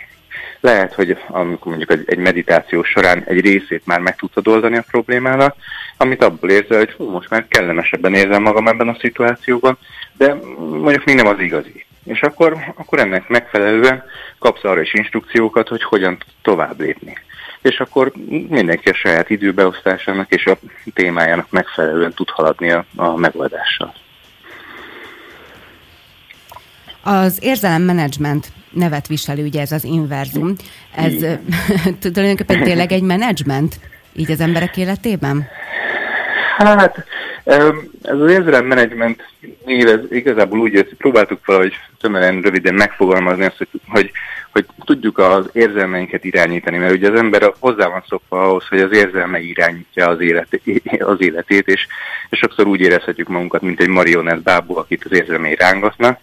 [0.63, 5.57] lehet, hogy amikor mondjuk egy meditáció során egy részét már meg tudtad oldani a problémának,
[5.97, 9.79] amit abból érzel, hogy hú, most már kellemesebben érzem magam ebben a szituációban,
[10.17, 11.87] de mondjuk még nem az igazi.
[12.05, 14.05] És akkor, akkor ennek megfelelően
[14.39, 17.17] kapsz arra is instrukciókat, hogy hogyan tovább lépni.
[17.63, 18.13] És akkor
[18.49, 20.59] mindenki a saját időbeosztásának és a
[20.95, 23.95] témájának megfelelően tud haladni a, a megoldással.
[27.03, 30.55] Az érzelemmenedzsment nevet viselő, ugye ez az inverzum.
[30.95, 31.13] Ez
[32.01, 33.81] tulajdonképpen tényleg egy menedzsment
[34.13, 35.49] így az emberek életében?
[36.57, 37.05] Hát
[37.45, 37.65] ez
[38.03, 39.23] az érzelemmenedzsment
[39.67, 44.11] ez igazából úgy hogy próbáltuk valahogy tömören, röviden megfogalmazni azt, hogy, hogy,
[44.53, 48.93] hogy tudjuk az érzelmeinket irányítani, mert ugye az ember hozzá van szokva ahhoz, hogy az
[48.93, 50.61] érzelme irányítja az, élet,
[50.99, 51.87] az életét, és,
[52.29, 56.19] és sokszor úgy érezhetjük magunkat, mint egy marionett bábú, akit az érzelmei rángatnak,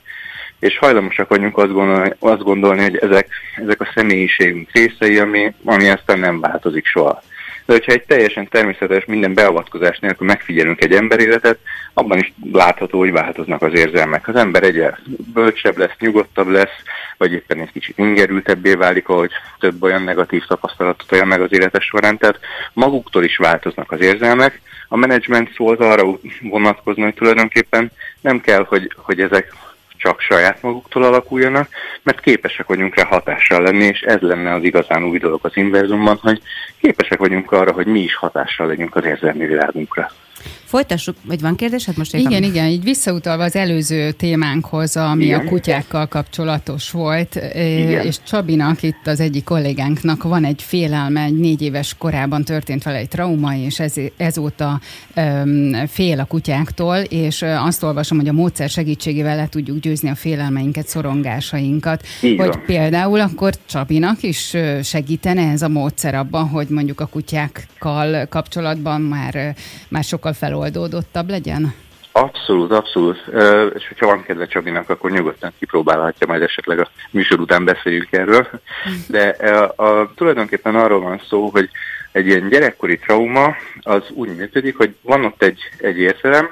[0.60, 5.90] és hajlamosak vagyunk azt gondolni, azt gondolni hogy ezek, ezek a személyiségünk részei, ami, ami
[5.90, 7.22] aztán nem változik soha.
[7.68, 11.60] De hogyha egy teljesen természetes, minden beavatkozás nélkül megfigyelünk egy emberéletet,
[11.94, 14.28] abban is látható, hogy változnak az érzelmek.
[14.28, 15.00] Az ember egyre
[15.34, 16.76] bölcsebb lesz, nyugodtabb lesz,
[17.18, 21.80] vagy éppen egy kicsit ingerültebbé válik, ahogy több olyan negatív tapasztalatot olyan meg az élete
[21.80, 22.18] során.
[22.18, 22.40] Tehát
[22.74, 24.62] maguktól is változnak az érzelmek.
[24.88, 26.04] A menedzsment szólt arra
[26.42, 29.54] vonatkozni, hogy tulajdonképpen nem kell, hogy, hogy ezek
[29.98, 31.70] csak saját maguktól alakuljanak,
[32.04, 36.18] mert képesek vagyunk rá hatással lenni, és ez lenne az igazán új dolog az inverzumban,
[36.22, 36.42] hogy
[36.82, 40.12] képesek vagyunk arra, hogy mi is hatással legyünk az érzelmi világunkra.
[40.64, 41.86] Folytassuk, vagy van kérdés?
[41.86, 45.40] Hát most igen, igen, így visszautalva az előző témánkhoz, ami igen.
[45.40, 48.06] a kutyákkal kapcsolatos volt, igen.
[48.06, 52.98] és Csabinak, itt az egyik kollégánknak van egy félelme, egy négy éves korában történt vele
[52.98, 54.80] egy trauma, és ez, ezóta
[55.16, 60.16] um, fél a kutyáktól, és azt olvasom, hogy a módszer segítségével le tudjuk győzni a
[60.16, 62.04] félelmeinket, szorongásainkat.
[62.22, 62.46] Igen.
[62.46, 69.02] Hogy például akkor Csabinak is segítene ez a módszer abban, hogy mondjuk a kutyákkal kapcsolatban
[69.02, 69.56] már,
[69.90, 71.74] már sokkal fel megoldódottabb legyen?
[72.12, 73.18] Abszolút, abszolút.
[73.76, 78.48] És hogyha van kedve Csabinak, akkor nyugodtan kipróbálhatja, majd esetleg a műsor után beszéljünk erről.
[79.08, 81.70] De a, a, tulajdonképpen arról van szó, hogy
[82.12, 86.50] egy ilyen gyerekkori trauma az úgy működik, hogy van ott egy, egy érzelem,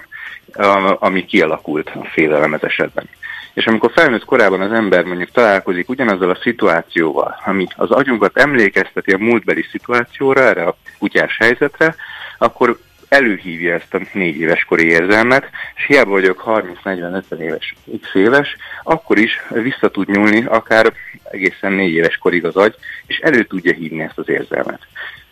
[0.99, 3.09] ami kialakult a félelem esetben.
[3.53, 9.11] És amikor felnőtt korában az ember mondjuk találkozik ugyanazzal a szituációval, ami az agyunkat emlékezteti
[9.11, 11.95] a múltbeli szituációra, erre a kutyás helyzetre,
[12.37, 12.77] akkor
[13.09, 16.43] előhívja ezt a négy éves kori érzelmet, és hiába vagyok
[16.83, 20.93] 30-40-50 éves, x éves, akkor is vissza tud nyúlni akár
[21.31, 24.79] egészen négy éves korig az agy, és elő tudja hívni ezt az érzelmet.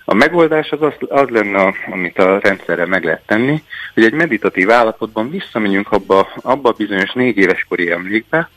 [0.06, 4.72] A megoldás az, az, az lenne, amit a rendszerre meg lehet tenni, hogy egy meditatív
[4.72, 8.50] állapotban visszamegyünk abba, abba a bizonyos négy éves kori emlékbe,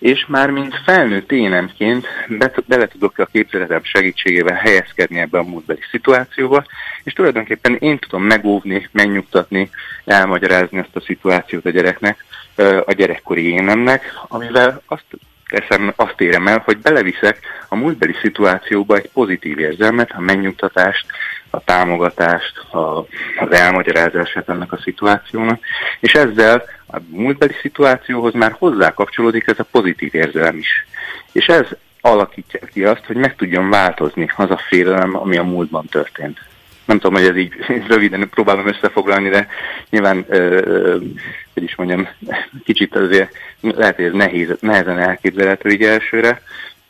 [0.00, 5.80] és már mint felnőtt énemként be, bele tudok a képzeletem segítségével helyezkedni ebbe a múltbeli
[5.90, 6.64] szituációba,
[7.02, 9.70] és tulajdonképpen én tudom megóvni, megnyugtatni,
[10.04, 12.24] elmagyarázni ezt a szituációt a gyereknek,
[12.84, 15.04] a gyerekkori énemnek, amivel azt
[15.48, 21.06] teszem, azt érem el, hogy beleviszek a múltbeli szituációba egy pozitív érzelmet, a megnyugtatást,
[21.50, 22.98] a támogatást, a,
[23.36, 25.60] az elmagyarázását ennek a szituációnak,
[26.00, 30.86] és ezzel a múltbeli szituációhoz már hozzá kapcsolódik ez a pozitív érzelem is.
[31.32, 31.66] És ez
[32.00, 36.38] alakítja ki azt, hogy meg tudjon változni az a félelem, ami a múltban történt.
[36.84, 37.52] Nem tudom, hogy ez így
[37.88, 39.48] röviden próbálom összefoglalni, de
[39.90, 40.96] nyilván, ö,
[41.54, 42.08] hogy is mondjam,
[42.64, 46.42] kicsit azért lehet, hogy ez nehéz, nehezen elképzelhető így elsőre,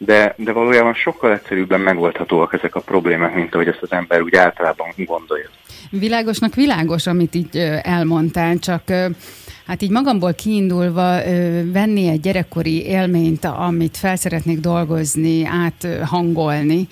[0.04, 4.34] de, de valójában sokkal egyszerűbben megoldhatóak ezek a problémák, mint ahogy ezt az ember úgy
[4.34, 5.48] általában gondolja.
[5.90, 8.82] Világosnak világos, amit így elmondtál, csak
[9.70, 11.18] Hát így magamból kiindulva
[11.72, 16.86] venni egy gyerekkori élményt, amit fel szeretnék dolgozni, áthangolni,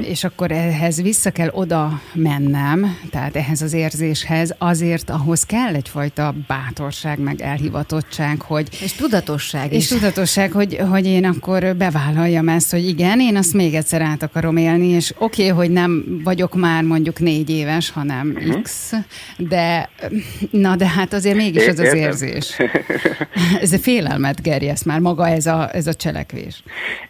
[0.00, 6.34] és akkor ehhez vissza kell oda mennem, tehát ehhez az érzéshez, azért ahhoz kell egyfajta
[6.46, 8.68] bátorság, meg elhivatottság, hogy...
[8.82, 9.88] És tudatosság És is.
[9.88, 14.56] tudatosság, hogy, hogy én akkor bevállaljam ezt, hogy igen, én azt még egyszer át akarom
[14.56, 18.62] élni, és oké, okay, hogy nem vagyok már mondjuk négy éves, hanem uh-huh.
[18.62, 18.92] x,
[19.36, 19.90] de
[20.50, 22.56] na de hát azért mégis az az érzés.
[23.62, 26.62] ez a félelmet gerjeszt már maga ez a, ez a cselekvés.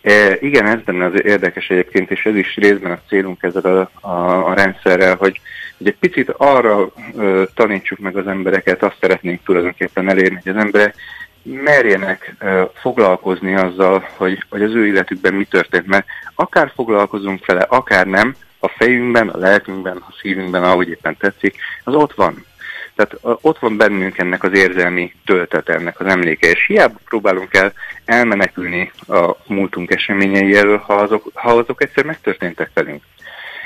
[0.02, 4.08] E, igen, ez benne az érdekes egyébként, és ez is részben a célunk ezzel a,
[4.08, 5.40] a, a rendszerrel, hogy,
[5.84, 6.86] egy picit arra
[7.18, 7.22] e,
[7.54, 10.94] tanítsuk meg az embereket, azt szeretnénk tulajdonképpen elérni, hogy az emberek
[11.42, 17.62] merjenek e, foglalkozni azzal, hogy, hogy az ő életükben mi történt, mert akár foglalkozunk vele,
[17.62, 22.44] akár nem, a fejünkben, a lelkünkben, a szívünkben, ahogy éppen tetszik, az ott van.
[22.94, 27.72] Tehát ott van bennünk ennek az érzelmi töltet, ennek az emléke, és hiába próbálunk el
[28.04, 33.02] elmenekülni a múltunk eseményei elől, ha azok, ha azok egyszer megtörténtek velünk.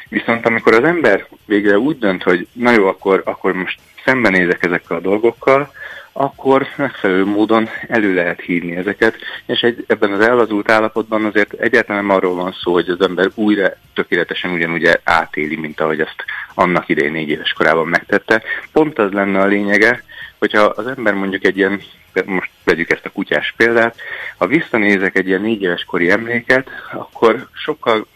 [0.08, 4.96] Viszont amikor az ember végre úgy dönt, hogy na jó, akkor, akkor most szembenézek ezekkel
[4.96, 5.72] a dolgokkal,
[6.18, 9.16] akkor megfelelő módon elő lehet hívni ezeket,
[9.46, 13.30] és egy, ebben az elvazult állapotban azért egyáltalán nem arról van szó, hogy az ember
[13.34, 18.42] újra tökéletesen ugyanúgy átéli, mint ahogy ezt annak idején négy éves korában megtette.
[18.72, 20.02] Pont az lenne a lényege,
[20.38, 21.80] hogyha az ember mondjuk egy ilyen,
[22.24, 23.96] most vegyük ezt a kutyás példát,
[24.36, 28.06] ha visszanézek egy ilyen négy éves kori emléket, akkor sokkal,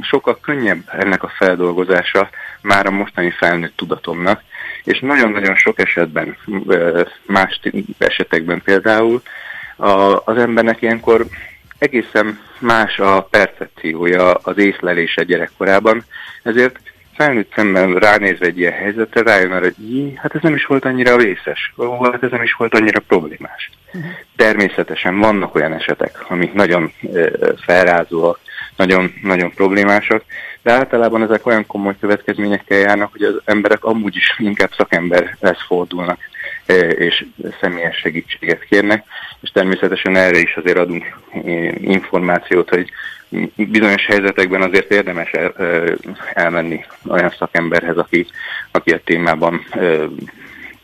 [0.00, 2.30] sokkal könnyebb ennek a feldolgozása
[2.60, 4.42] már a mostani felnőtt tudatomnak,
[4.84, 6.36] és nagyon-nagyon sok esetben,
[7.26, 7.60] más
[7.98, 9.22] esetekben például
[10.24, 11.26] az embernek ilyenkor
[11.78, 16.04] egészen más a percepciója, az észlelése gyerekkorában,
[16.42, 16.78] ezért
[17.16, 20.84] felnőtt szemben ránézve egy ilyen helyzetre, rájön arra, hogy jé, hát ez nem is volt
[20.84, 23.70] annyira vészes, ó, hát ez nem is volt annyira problémás.
[24.36, 26.92] Természetesen vannak olyan esetek, amik nagyon
[27.56, 28.38] felrázóak,
[28.76, 30.24] nagyon, nagyon problémásak,
[30.64, 36.18] de általában ezek olyan komoly következményekkel járnak, hogy az emberek amúgy is inkább szakemberhez fordulnak,
[36.88, 37.24] és
[37.60, 39.04] személyes segítséget kérnek,
[39.40, 41.04] és természetesen erre is azért adunk
[41.80, 42.90] információt, hogy
[43.54, 45.52] bizonyos helyzetekben azért érdemes el,
[46.34, 48.26] elmenni olyan szakemberhez, aki,
[48.70, 49.64] aki a témában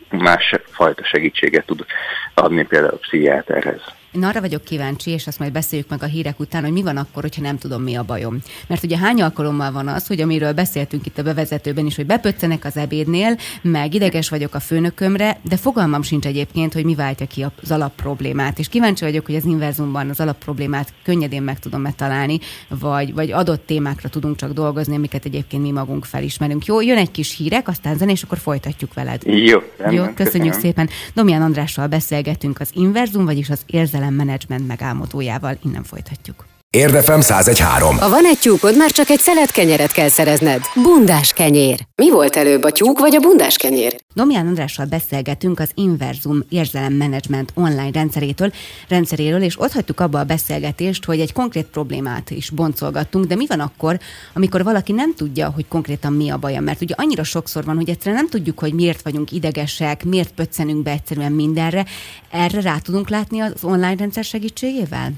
[0.09, 1.85] más fajta segítséget tud
[2.33, 3.81] adni, például a pszichiáterhez.
[4.15, 6.97] Én arra vagyok kíváncsi, és azt majd beszéljük meg a hírek után, hogy mi van
[6.97, 8.39] akkor, hogyha nem tudom, mi a bajom.
[8.67, 12.65] Mert ugye hány alkalommal van az, hogy amiről beszéltünk itt a bevezetőben is, hogy bepöccenek
[12.65, 17.45] az ebédnél, meg ideges vagyok a főnökömre, de fogalmam sincs egyébként, hogy mi váltja ki
[17.61, 18.59] az alapproblémát.
[18.59, 23.65] És kíváncsi vagyok, hogy az inverzumban az alapproblémát könnyedén meg tudom-e találni, vagy, vagy adott
[23.65, 26.65] témákra tudunk csak dolgozni, amiket egyébként mi magunk felismerünk.
[26.65, 29.21] Jó, jön egy kis hírek, aztán zene, és akkor folytatjuk veled.
[29.25, 30.51] Jó, Jó, köszönjük köszönöm.
[30.51, 30.89] szépen.
[31.13, 35.57] Domján Andrással beszélgetünk az inverzum, vagyis az érzelem menedzsment megálmodójával.
[35.63, 36.50] Innen folytatjuk.
[36.77, 37.97] Érdefem 1013.
[37.97, 40.61] Ha van egy tyúkod, már csak egy szelet kenyeret kell szerezned.
[40.83, 41.79] Bundás kenyér.
[41.95, 43.95] Mi volt előbb, a tyúk vagy a bundás kenyér?
[44.13, 48.51] Domján Andrással beszélgetünk az Inverzum érzelemmenedzsment online rendszerétől,
[48.87, 53.47] rendszeréről, és ott hagytuk abba a beszélgetést, hogy egy konkrét problémát is boncolgattunk, de mi
[53.47, 53.99] van akkor,
[54.33, 56.61] amikor valaki nem tudja, hogy konkrétan mi a baja?
[56.61, 60.83] Mert ugye annyira sokszor van, hogy egyszerűen nem tudjuk, hogy miért vagyunk idegesek, miért pöccenünk
[60.83, 61.85] be egyszerűen mindenre.
[62.29, 65.11] Erre rá tudunk látni az online rendszer segítségével?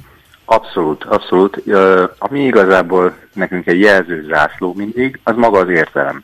[0.46, 1.64] Abszolút, abszolút.
[2.18, 6.24] Ami igazából nekünk egy jelző zászló mindig, az maga az érzelem.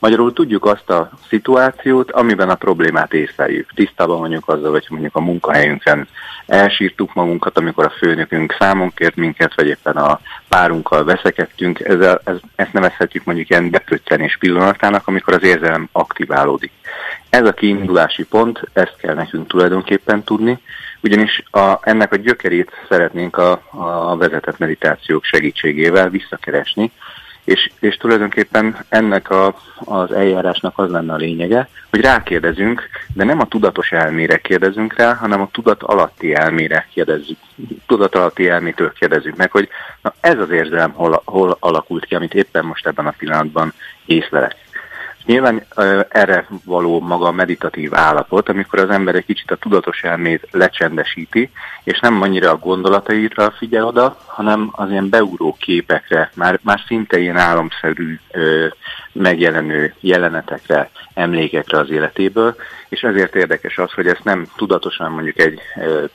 [0.00, 3.72] Magyarul tudjuk azt a szituációt, amiben a problémát észleljük.
[3.74, 6.08] Tisztában vagyunk azzal, hogy mondjuk a munkahelyünkön
[6.46, 11.80] elsírtuk magunkat, amikor a főnökünk számon kért minket, vagy éppen a párunkkal veszekedtünk.
[11.80, 16.72] Ezzel, ez, ezt nevezhetjük mondjuk ilyen bepöccenés pillanatának, amikor az érzelem aktiválódik.
[17.30, 20.58] Ez a kiindulási pont, ezt kell nekünk tulajdonképpen tudni,
[21.02, 26.92] ugyanis a, ennek a gyökerét szeretnénk a, a vezetett meditációk segítségével visszakeresni,
[27.48, 33.40] és, és tulajdonképpen ennek a, az eljárásnak az lenne a lényege, hogy rákérdezünk, de nem
[33.40, 37.38] a tudatos elmére kérdezünk rá, hanem a tudat alatti elmére kérdezzük,
[37.86, 39.68] tudat alatti elmétől kérdezzük meg, hogy
[40.02, 43.72] na ez az érzelem hol, hol alakult ki, amit éppen most ebben a pillanatban
[44.06, 44.56] észlelek.
[45.28, 45.62] Nyilván
[46.08, 51.50] erre való maga a meditatív állapot, amikor az ember egy kicsit a tudatos elmét lecsendesíti,
[51.84, 57.18] és nem annyira a gondolataira figyel oda, hanem az ilyen beúró képekre, már, már szinte
[57.18, 58.66] ilyen álomszerű ö,
[59.12, 62.54] megjelenő jelenetekre, emlékekre az életéből,
[62.88, 65.60] és ezért érdekes az, hogy ezt nem tudatosan mondjuk egy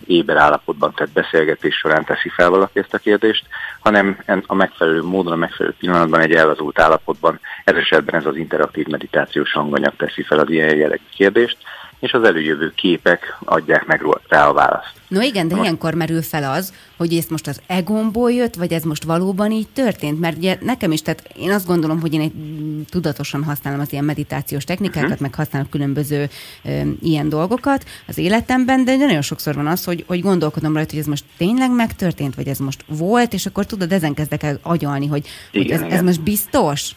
[0.05, 3.45] éber állapotban tett beszélgetés során teszi fel valaki ezt a kérdést,
[3.79, 8.87] hanem a megfelelő módon, a megfelelő pillanatban egy elvazult állapotban, ez esetben ez az interaktív
[8.87, 11.57] meditációs hanganyag teszi fel az ilyen jellegű kérdést,
[12.03, 14.91] és az előjövő képek adják meg rá a választ.
[15.07, 15.65] No igen, de most...
[15.65, 19.67] ilyenkor merül fel az, hogy ez most az egomból jött, vagy ez most valóban így
[19.73, 20.19] történt?
[20.19, 22.31] Mert ugye nekem is, tehát én azt gondolom, hogy én egy
[22.89, 25.21] tudatosan használom az ilyen meditációs technikákat, uh-huh.
[25.21, 26.29] meg használom különböző
[26.63, 30.99] ö, ilyen dolgokat az életemben, de nagyon sokszor van az, hogy, hogy gondolkodom rajta, hogy
[30.99, 35.07] ez most tényleg megtörtént, vagy ez most volt, és akkor tudod, ezen kezdek el agyalni,
[35.07, 35.97] hogy, igen, hogy ez, igen.
[35.97, 36.91] ez most biztos?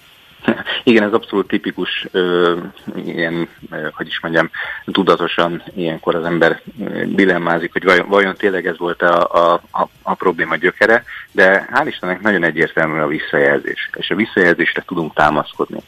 [0.85, 2.57] Igen, ez abszolút tipikus, ö,
[3.05, 4.51] ilyen, ö, hogy is mondjam,
[4.85, 6.61] tudatosan ilyenkor az ember
[7.05, 9.63] dilemmázik, hogy vajon, vajon tényleg ez volt a, a,
[10.03, 15.81] a, probléma gyökere, de hál' Istennek nagyon egyértelmű a visszajelzés, és a visszajelzésre tudunk támaszkodni.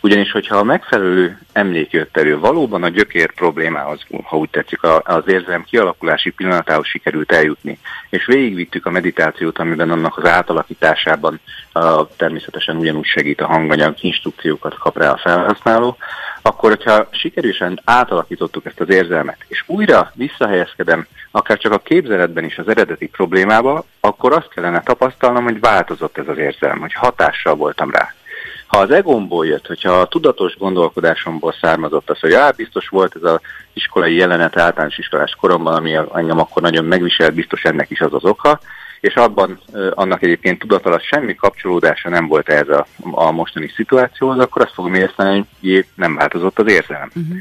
[0.00, 5.22] Ugyanis, hogyha a megfelelő emlék jött elő, valóban a gyökér problémához, ha úgy tetszik, az
[5.26, 7.78] érzelem kialakulási pillanatához sikerült eljutni,
[8.10, 11.40] és végigvittük a meditációt, amiben annak az átalakításában
[11.72, 15.96] a, természetesen ugyanúgy segít a hanganyag, instrukciókat kap rá a felhasználó,
[16.42, 22.58] akkor, hogyha sikerűsen átalakítottuk ezt az érzelmet, és újra visszahelyezkedem, akár csak a képzeletben is
[22.58, 27.90] az eredeti problémába, akkor azt kellene tapasztalnom, hogy változott ez az érzelem, hogy hatással voltam
[27.90, 28.14] rá.
[28.76, 33.22] Ha az egomból jött, hogyha a tudatos gondolkodásomból származott az, hogy á, biztos volt ez
[33.22, 33.40] az
[33.72, 38.24] iskolai jelenet általános iskolás koromban, ami engem akkor nagyon megviselt, biztos ennek is az az
[38.24, 38.60] oka,
[39.00, 39.60] és abban
[39.90, 44.74] annak egyébként tudat alatt semmi kapcsolódása nem volt ez a, a mostani szituációhoz, akkor azt
[44.74, 47.10] fogom érteni, hogy nem változott az érzelem.
[47.14, 47.36] Uh-huh.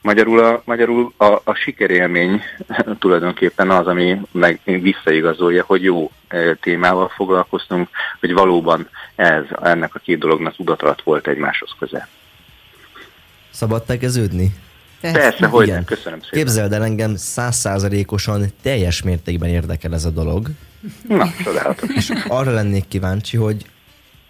[0.00, 2.42] Magyarul, a, magyarul a, a sikerélmény
[2.98, 6.10] tulajdonképpen az, ami meg visszaigazolja, hogy jó
[6.60, 7.88] témával foglalkoztunk,
[8.20, 12.08] hogy valóban ez, ennek a két dolognak tudat alatt volt egymáshoz köze.
[13.50, 14.54] Szabad tegeződni?
[15.00, 16.38] Persze, hogy nem, köszönöm szépen.
[16.38, 20.48] Képzeld el engem százszázalékosan teljes mértékben érdekel ez a dolog.
[21.08, 21.94] Na, csodálatos.
[21.94, 23.64] És arra lennék kíváncsi, hogy,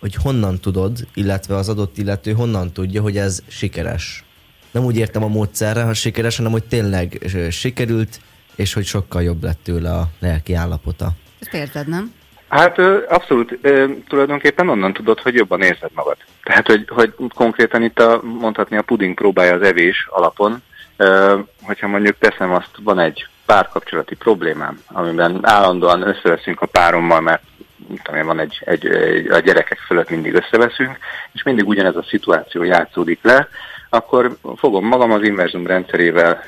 [0.00, 4.24] hogy honnan tudod, illetve az adott illető honnan tudja, hogy ez sikeres.
[4.70, 7.18] Nem úgy értem a módszerre, ha sikeres, hanem hogy tényleg
[7.50, 8.20] sikerült,
[8.56, 11.10] és hogy sokkal jobb lett tőle a lelki állapota.
[11.40, 12.12] Ezt érted, nem?
[12.48, 13.58] Hát abszolút,
[14.08, 16.16] tulajdonképpen onnan tudod, hogy jobban érzed magad.
[16.42, 20.62] Tehát, hogy, hogy konkrétan itt a, mondhatni a puding próbálja az evés alapon,
[21.62, 27.42] hogyha mondjuk teszem azt, van egy párkapcsolati problémám, amiben állandóan összeveszünk a párommal, mert
[28.02, 30.98] tudom van egy, egy, egy, a gyerekek fölött mindig összeveszünk,
[31.32, 33.48] és mindig ugyanez a szituáció játszódik le,
[33.88, 36.42] akkor fogom magam az inverzum rendszerével,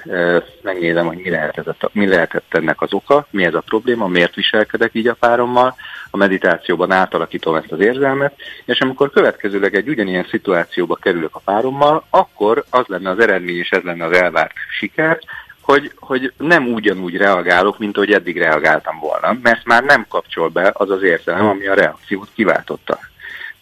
[0.63, 4.91] megnézem, hogy mi lehetett, mi lehetett ennek az oka, mi ez a probléma, miért viselkedek
[4.95, 5.75] így a párommal,
[6.11, 8.35] a meditációban átalakítom ezt az érzelmet,
[8.65, 13.71] és amikor következőleg egy ugyanilyen szituációba kerülök a párommal, akkor az lenne az eredmény, és
[13.71, 15.19] ez lenne az elvárt siker,
[15.61, 20.71] hogy, hogy nem ugyanúgy reagálok, mint ahogy eddig reagáltam volna, mert már nem kapcsol be
[20.75, 22.99] az az érzelem, ami a reakciót kiváltotta.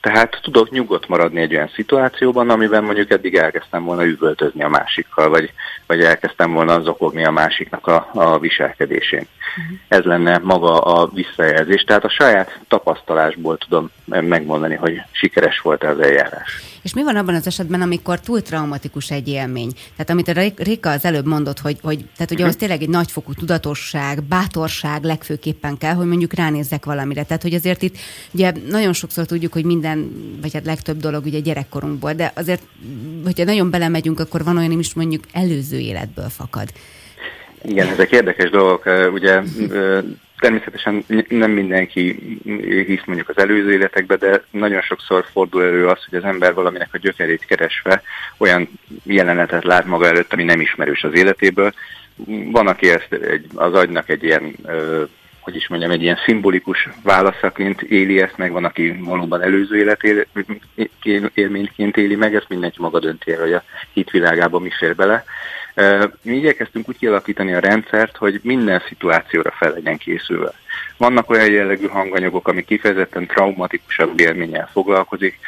[0.00, 5.28] Tehát tudok nyugodt maradni egy olyan szituációban, amiben mondjuk eddig elkezdtem volna üvöltözni a másikkal,
[5.28, 5.52] vagy,
[5.86, 9.26] vagy elkezdtem volna zokogni a másiknak a, a viselkedésén.
[9.56, 9.78] Uh-huh.
[9.88, 11.82] Ez lenne maga a visszajelzés.
[11.82, 16.62] Tehát a saját tapasztalásból tudom megmondani, hogy sikeres volt az eljárás.
[16.82, 19.72] És mi van abban az esetben, amikor túl traumatikus egy élmény?
[19.72, 22.48] Tehát amit a Réka az előbb mondott, hogy, hogy tehát ugye uh-huh.
[22.48, 27.22] az tényleg egy nagyfokú tudatosság, bátorság legfőképpen kell, hogy mondjuk ránézzek valamire.
[27.22, 27.96] Tehát, hogy azért itt
[28.30, 29.87] ugye nagyon sokszor tudjuk, hogy minden,
[30.40, 32.62] vagy hát legtöbb dolog ugye gyerekkorunkból, de azért,
[33.24, 36.68] hogyha nagyon belemegyünk, akkor van olyan is mondjuk előző életből fakad.
[37.62, 38.84] Igen, ezek érdekes dolgok.
[39.12, 39.42] Ugye
[40.38, 42.18] természetesen nem mindenki
[42.86, 46.88] hisz mondjuk az előző életekbe, de nagyon sokszor fordul elő az, hogy az ember valaminek
[46.92, 48.02] a gyökerét keresve
[48.36, 48.68] olyan
[49.02, 51.72] jelenetet lát maga előtt, ami nem ismerős az életéből.
[52.50, 54.54] Van, aki ezt egy, az agynak egy ilyen
[55.48, 59.76] hogy is mondjam, egy ilyen szimbolikus válaszaként éli ezt, meg van, aki valóban előző
[61.02, 65.24] életélményként éli meg, ezt mindenki maga dönti el, hogy a hitvilágában mi fér bele.
[66.22, 70.52] Mi igyekeztünk úgy kialakítani a rendszert, hogy minden szituációra fel legyen készülve.
[70.96, 75.38] Vannak olyan jellegű hanganyagok, ami kifejezetten traumatikusabb élménnyel foglalkozik,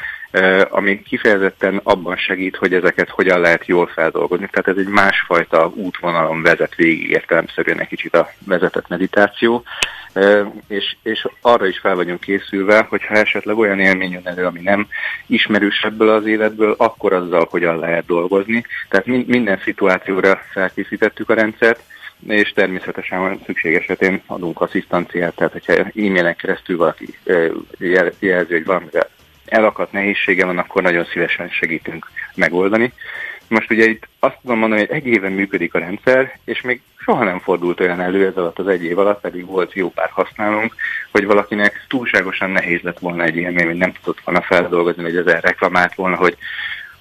[0.68, 4.48] ami kifejezetten abban segít, hogy ezeket hogyan lehet jól feldolgozni.
[4.50, 9.64] Tehát ez egy másfajta útvonalon vezet végig értelemszerűen egy kicsit a vezetett meditáció,
[10.68, 14.86] és, és arra is fel vagyunk készülve, hogyha esetleg olyan élmény jön elő, ami nem
[15.26, 18.64] ismerős ebből az életből, akkor azzal hogyan lehet dolgozni.
[18.88, 21.82] Tehát minden szituációra felkészítettük a rendszert,
[22.28, 27.18] és természetesen szükség esetén adunk asszisztanciát, tehát hogyha e-mailen keresztül valaki
[28.18, 29.08] jelzi, hogy valamire
[29.50, 32.92] elakadt nehézsége van, akkor nagyon szívesen segítünk megoldani.
[33.48, 37.24] Most ugye itt azt tudom mondani, hogy egy éven működik a rendszer, és még soha
[37.24, 40.74] nem fordult olyan elő ez alatt az egy év alatt, pedig volt jó pár használunk,
[41.10, 45.40] hogy valakinek túlságosan nehéz lett volna egy élmény, hogy nem tudott volna feldolgozni, hogy ezzel
[45.40, 46.36] reklamált volna, hogy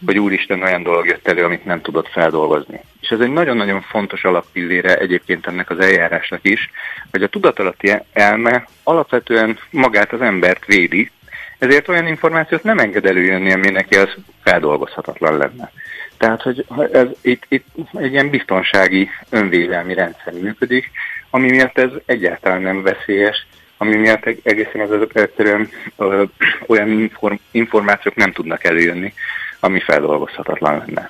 [0.05, 2.79] hogy úristen olyan dolog jött elő, amit nem tudott feldolgozni.
[3.01, 6.69] És ez egy nagyon-nagyon fontos alappillére egyébként ennek az eljárásnak is,
[7.11, 11.11] hogy a tudatalatti elme alapvetően magát az embert védi,
[11.59, 14.09] ezért olyan információt nem enged előjönni, ami neki az
[14.43, 15.71] feldolgozhatatlan lenne.
[16.17, 20.91] Tehát, hogy ez itt, itt egy ilyen biztonsági önvédelmi rendszer működik,
[21.29, 23.47] ami miatt ez egyáltalán nem veszélyes,
[23.77, 26.23] ami miatt egészen az egyszerűen ö,
[26.67, 29.13] olyan inform, információk nem tudnak előjönni,
[29.59, 31.09] ami feldolgozhatatlan lenne.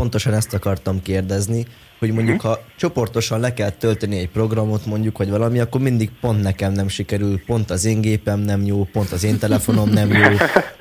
[0.00, 1.66] Pontosan ezt akartam kérdezni,
[1.98, 6.42] hogy mondjuk ha csoportosan le kell tölteni egy programot, mondjuk, vagy valami, akkor mindig pont
[6.42, 10.36] nekem nem sikerül, pont az én gépem nem jó, pont az én telefonom nem jó,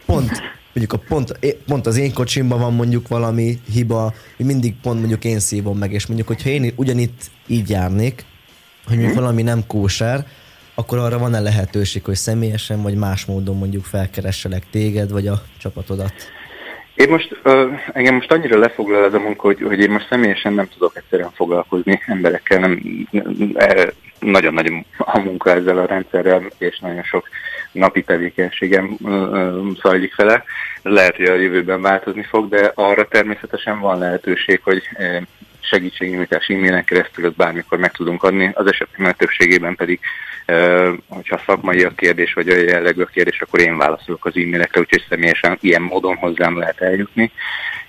[0.05, 0.41] pont
[0.73, 5.25] mondjuk a pont, pont az én kocsimban van mondjuk valami hiba, hogy mindig pont mondjuk
[5.25, 8.25] én szívom meg, és mondjuk, hogyha én ugyanitt így járnék,
[8.85, 9.21] hogy mondjuk mhm.
[9.21, 10.25] valami nem kóser,
[10.75, 16.13] akkor arra van-e lehetőség, hogy személyesen vagy más módon mondjuk felkeresselek téged, vagy a csapatodat?
[16.99, 20.53] Én most, uh, engem most annyira lefoglal ez a munka, hogy, hogy én most személyesen
[20.53, 22.81] nem tudok egyszerűen foglalkozni emberekkel, nem,
[24.19, 27.27] nagyon nagy a munka ezzel a rendszerrel, és nagyon sok
[27.71, 28.97] napi tevékenységem
[29.81, 30.43] zajlik vele.
[30.81, 34.81] Lehet, hogy a jövőben változni fog, de arra természetesen van lehetőség, hogy
[35.61, 39.99] segítségnyújtás e-mailen keresztül bármikor meg tudunk adni, az esetben többségében pedig
[41.07, 45.05] hogyha szakmai a kérdés, vagy olyan jellegű a kérdés, akkor én válaszolok az e-mailekre, úgyhogy
[45.09, 47.31] személyesen ilyen módon hozzám lehet eljutni.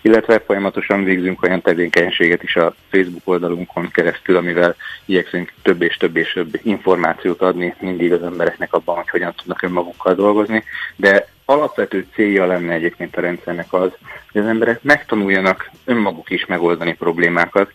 [0.02, 6.16] Illetve folyamatosan végzünk olyan tevékenységet is a Facebook oldalunkon keresztül, amivel igyekszünk több és több
[6.16, 10.64] és több információt adni mindig az embereknek abban, hogy hogyan tudnak önmagukkal dolgozni,
[10.96, 13.90] de alapvető célja lenne egyébként a rendszernek az,
[14.32, 17.72] hogy az emberek megtanuljanak önmaguk is megoldani problémákat,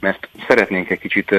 [0.00, 1.34] mert szeretnénk egy kicsit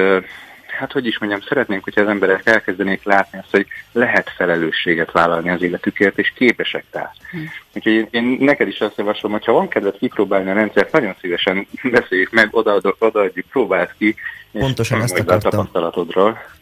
[0.80, 5.50] hát hogy is mondjam, szeretnénk, hogyha az emberek elkezdenék látni azt, hogy lehet felelősséget vállalni
[5.50, 7.12] az életükért, és képesek rá.
[7.30, 7.38] Hm.
[7.74, 11.66] Úgyhogy én, neked is azt javaslom, hogy ha van kedved kipróbálni a rendszert, nagyon szívesen
[11.82, 14.14] beszéljük meg, odaadjuk, odaadjuk próbáld ki,
[14.52, 15.68] Pontosan ezt akartam.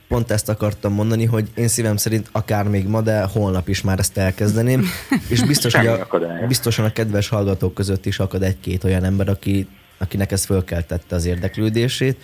[0.08, 3.98] Pont ezt akartam mondani, hogy én szívem szerint akár még ma, de holnap is már
[3.98, 4.84] ezt elkezdeném,
[5.28, 6.06] és biztos, hogy a,
[6.48, 9.68] biztosan a kedves hallgatók között is akad egy-két olyan ember, aki,
[9.98, 12.16] akinek ez fölkeltette az érdeklődését,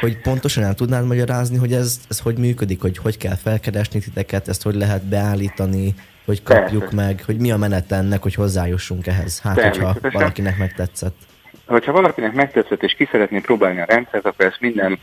[0.00, 4.48] hogy pontosan el tudnád magyarázni, hogy ez, ez hogy működik, hogy hogy kell felkeresni titeket,
[4.48, 5.94] ezt hogy lehet beállítani,
[6.24, 6.96] hogy kapjuk Persze.
[6.96, 11.16] meg, hogy mi a menet ennek, hogy hozzájussunk ehhez, hát hogyha valakinek megtetszett.
[11.68, 14.98] Hogyha valakinek megtetszett és ki szeretné próbálni a rendszert, akkor ezt minden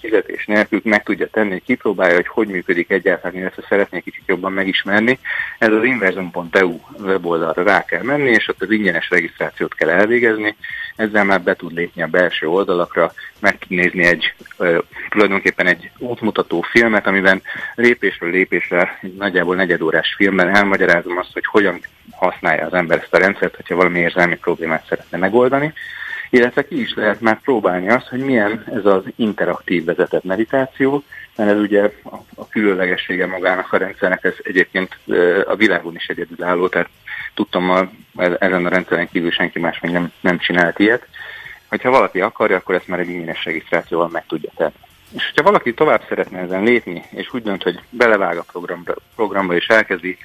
[0.00, 5.18] fizetés nélkül meg tudja tenni, kipróbálja, hogy hogy működik egyáltalán, illetve szeretné kicsit jobban megismerni.
[5.58, 10.56] Ez az inverzum.eu weboldalra rá kell menni, és ott az ingyenes regisztrációt kell elvégezni.
[11.02, 14.34] Ezzel már be tud lépni a belső oldalakra, meg tud nézni egy,
[15.08, 17.42] tulajdonképpen egy útmutató filmet, amiben
[17.74, 21.80] lépésről lépésre, nagyjából negyedórás filmben elmagyarázom azt, hogy hogyan
[22.10, 25.72] használja az ember ezt a rendszert, hogyha valami érzelmi problémát szeretne megoldani.
[26.30, 31.02] Illetve ki is lehet már próbálni azt, hogy milyen ez az interaktív vezetett meditáció,
[31.36, 34.98] mert ez ugye a, a különlegessége magának a rendszernek, ez egyébként
[35.44, 36.88] a világon is egyedülálló, tehát
[37.34, 37.88] tudtam, a,
[38.38, 41.06] ezen a rendszeren kívül senki más még nem, nem csinált ilyet.
[41.68, 44.72] Hogyha valaki akarja, akkor ezt már egy ingyenes regisztrációval meg tudja tenni.
[45.14, 49.54] És hogyha valaki tovább szeretne ezen lépni, és úgy dönt, hogy belevág a programba, programba
[49.54, 50.18] és elkezdi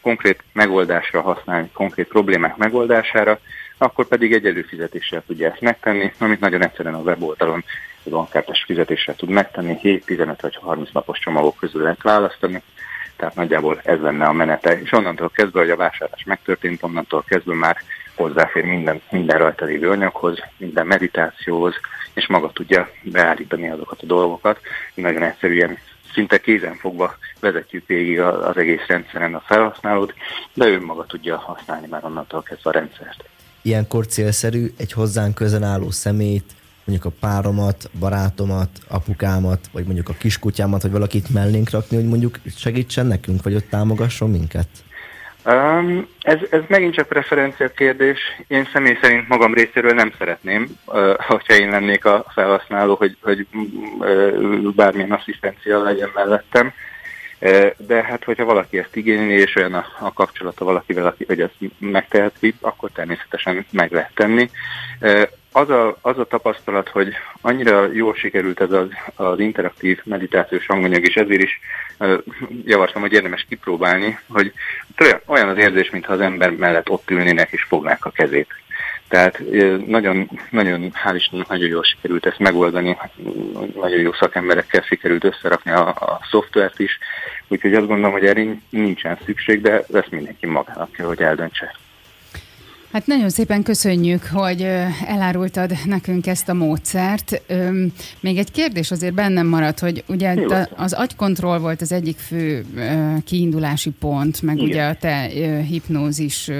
[0.00, 3.38] konkrét megoldásra használni, konkrét problémák megoldására,
[3.78, 7.64] akkor pedig egy előfizetéssel tudja ezt megtenni, amit nagyon egyszerűen a weboldalon
[8.10, 12.62] bankkártás fizetéssel tud megtenni, 7, 15 vagy 30 napos csomagok közül lehet választani,
[13.16, 17.54] tehát nagyjából ez lenne a menete, és onnantól kezdve, hogy a vásárlás megtörtént, onnantól kezdve
[17.54, 17.76] már
[18.14, 21.74] hozzáfér minden, minden rajta lévő anyaghoz, minden meditációhoz,
[22.12, 24.60] és maga tudja beállítani azokat a dolgokat.
[24.94, 25.78] Nagyon egyszerűen
[26.12, 30.14] szinte kézen fogva vezetjük végig az egész rendszeren a felhasználót,
[30.54, 33.24] de ő maga tudja használni már onnantól kezdve a rendszert
[33.64, 36.52] ilyenkor célszerű egy hozzánk közel álló szemét,
[36.84, 42.38] mondjuk a páromat, barátomat, apukámat, vagy mondjuk a kiskutyámat, vagy valakit mellénk rakni, hogy mondjuk
[42.56, 44.68] segítsen nekünk, vagy ott támogasson minket?
[45.46, 48.18] Um, ez, ez megint csak preferencia kérdés.
[48.46, 53.46] Én személy szerint magam részéről nem szeretném, uh, hogyha én lennék a felhasználó, hogy, hogy
[53.98, 56.72] uh, bármilyen asszisztencia legyen mellettem.
[57.76, 61.54] De hát, hogyha valaki ezt igényli, és olyan a, a kapcsolata valakivel, aki, hogy ezt
[61.78, 64.50] megteheti, akkor természetesen meg lehet tenni.
[65.56, 71.04] Az a, az a tapasztalat, hogy annyira jól sikerült ez az, az interaktív meditációs hanganyag,
[71.06, 71.60] és ezért is
[72.64, 74.52] javaslom, hogy érdemes kipróbálni, hogy
[75.26, 78.48] olyan az érzés, mintha az ember mellett ott ülnének és fognák a kezét.
[79.08, 79.42] Tehát
[79.86, 82.96] nagyon, nagyon, hál' Istennek nagyon jól sikerült ezt megoldani,
[83.74, 86.98] nagyon jó szakemberekkel sikerült összerakni a, a szoftvert is,
[87.48, 91.74] úgyhogy azt gondolom, hogy erre nincsen szükség, de ezt mindenki magának hogy eldöntse.
[92.94, 94.62] Hát nagyon szépen köszönjük, hogy
[95.06, 97.42] elárultad nekünk ezt a módszert.
[98.20, 100.34] Még egy kérdés azért bennem maradt, hogy ugye
[100.76, 102.64] az agykontroll volt az egyik fő
[103.24, 104.68] kiindulási pont, meg Igen.
[104.68, 105.20] ugye a te
[105.68, 106.50] hipnózis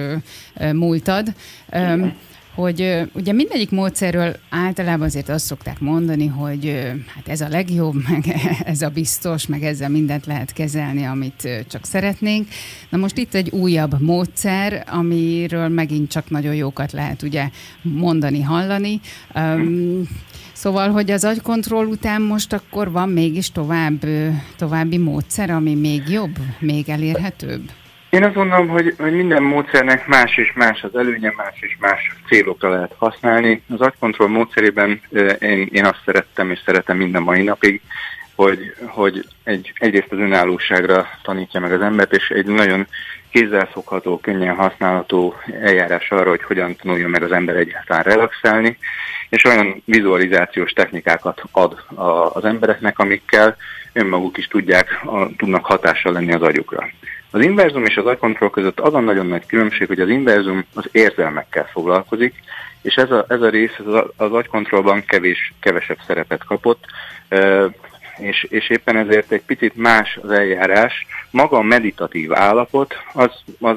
[0.73, 1.35] múltad.
[1.69, 2.15] Igen
[2.55, 8.25] hogy ugye mindegyik módszerről általában azért azt szokták mondani, hogy hát ez a legjobb, meg
[8.65, 12.49] ez a biztos, meg ezzel mindent lehet kezelni, amit csak szeretnénk.
[12.89, 17.49] Na most itt egy újabb módszer, amiről megint csak nagyon jókat lehet ugye
[17.83, 19.01] mondani, hallani.
[19.35, 20.03] Um,
[20.57, 24.07] Szóval, hogy az agykontroll után most akkor van mégis tovább,
[24.57, 27.71] további módszer, ami még jobb, még elérhetőbb?
[28.15, 32.17] Én azt gondolom, hogy, hogy minden módszernek más és más az előnye, más és más
[32.29, 33.63] célokra lehet használni.
[33.75, 35.01] Az agykontroll módszerében
[35.39, 37.81] én, én azt szerettem és szeretem minden mai napig,
[38.35, 42.87] hogy, hogy egy, egyrészt az önállóságra tanítja meg az embert, és egy nagyon
[43.31, 48.79] kézzelfogható, könnyen használható eljárás arra, hogy hogyan tanuljon meg az ember egyáltalán relaxálni,
[49.29, 51.85] és olyan vizualizációs technikákat ad
[52.33, 53.57] az embereknek, amikkel
[53.93, 56.89] önmaguk is tudják, a, tudnak hatással lenni az agyukra.
[57.35, 60.89] Az inverzum és az agykontroll között az a nagyon nagy különbség, hogy az inverzum az
[60.93, 62.35] érzelmekkel foglalkozik,
[62.83, 66.85] és ez a, ez a rész az, az agykontrollban kevés, kevesebb szerepet kapott
[68.19, 71.07] és, és éppen ezért egy picit más az eljárás.
[71.31, 73.77] Maga a meditatív állapot, az, az,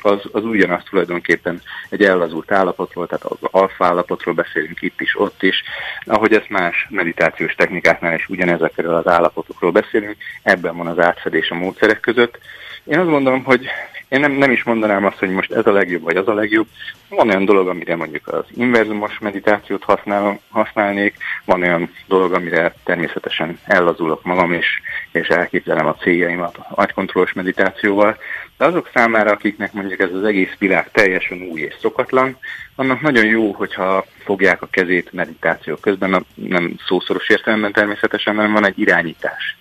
[0.00, 5.42] az, az ugyanaz tulajdonképpen egy ellazult állapotról, tehát az alfa állapotról beszélünk itt is, ott
[5.42, 5.62] is,
[6.04, 11.54] ahogy ezt más meditációs technikáknál is ugyanezekről az állapotokról beszélünk, ebben van az átfedés a
[11.54, 12.38] módszerek között.
[12.84, 13.68] Én azt gondolom, hogy
[14.08, 16.66] én nem, nem is mondanám azt, hogy most ez a legjobb, vagy az a legjobb.
[17.08, 23.47] Van olyan dolog, amire mondjuk az inverzumos meditációt használ, használnék, van olyan dolog, amire természetesen
[23.64, 24.66] ellazulok magam, és,
[25.12, 28.16] és elképzelem a céljaimat agykontrollos meditációval.
[28.56, 32.38] De azok számára, akiknek mondjuk ez az egész világ teljesen új és szokatlan,
[32.74, 38.66] annak nagyon jó, hogyha fogják a kezét meditáció közben, nem szószoros értelemben természetesen, hanem van
[38.66, 39.56] egy irányítás.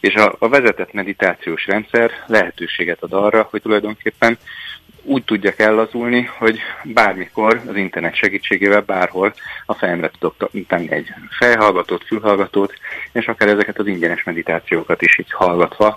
[0.00, 4.38] És a, a vezetett meditációs rendszer lehetőséget ad arra, hogy tulajdonképpen
[5.08, 9.34] úgy tudjak ellazulni, hogy bármikor az internet segítségével bárhol
[9.66, 11.06] a fejemre tudok tenni egy
[11.38, 12.72] fejhallgatót, fülhallgatót,
[13.12, 15.96] és akár ezeket az ingyenes meditációkat is így hallgatva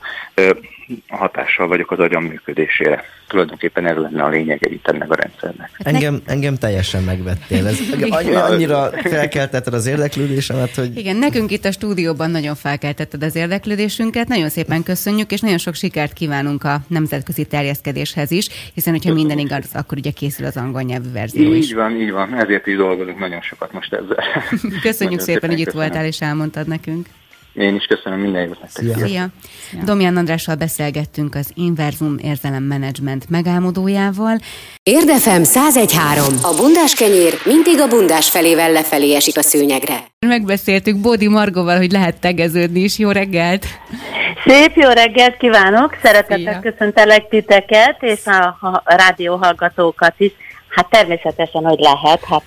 [1.07, 3.03] hatással vagyok az agyam működésére.
[3.27, 5.69] Tulajdonképpen ez lenne a lényege itt ennek a rendszernek.
[5.73, 7.67] Hát engem, engem teljesen megvettél.
[7.67, 10.97] Ez annyira, annyira felkeltetted az érdeklődésemet, hogy...
[10.97, 14.27] Igen, nekünk itt a stúdióban nagyon felkeltetted az érdeklődésünket.
[14.27, 19.39] Nagyon szépen köszönjük, és nagyon sok sikert kívánunk a nemzetközi terjeszkedéshez is, hiszen hogyha minden
[19.39, 21.65] igaz, akkor ugye készül az angol nyelvű verzió így is.
[21.65, 22.33] Így van, így van.
[22.33, 24.43] Ezért is dolgozunk nagyon sokat most ezzel.
[24.81, 27.07] Köszönjük szépen, hogy itt voltál és elmondtad nekünk.
[27.53, 28.83] Én is köszönöm minden jót nektek.
[28.83, 29.05] Szia.
[29.05, 29.27] Szia.
[29.85, 34.37] Domján Andrással beszélgettünk az Inverzum érzelem menedzsment megálmodójával.
[34.83, 36.25] Érdefem 1013.
[36.41, 40.03] A bundás kenyér mindig a bundás felével lefelé esik a szőnyegre.
[40.19, 42.99] Megbeszéltük Bódi Margóval, hogy lehet tegeződni is.
[42.99, 43.65] Jó reggelt!
[44.45, 45.97] Szép jó reggelt kívánok!
[46.03, 50.31] Szeretettel köszöntelek titeket, és a, a rádióhallgatókat is.
[50.71, 52.43] Hát természetesen, hogy lehet, hát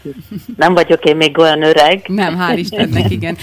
[0.56, 2.02] nem vagyok én még olyan öreg.
[2.06, 3.36] Nem, hál' Istennek, igen.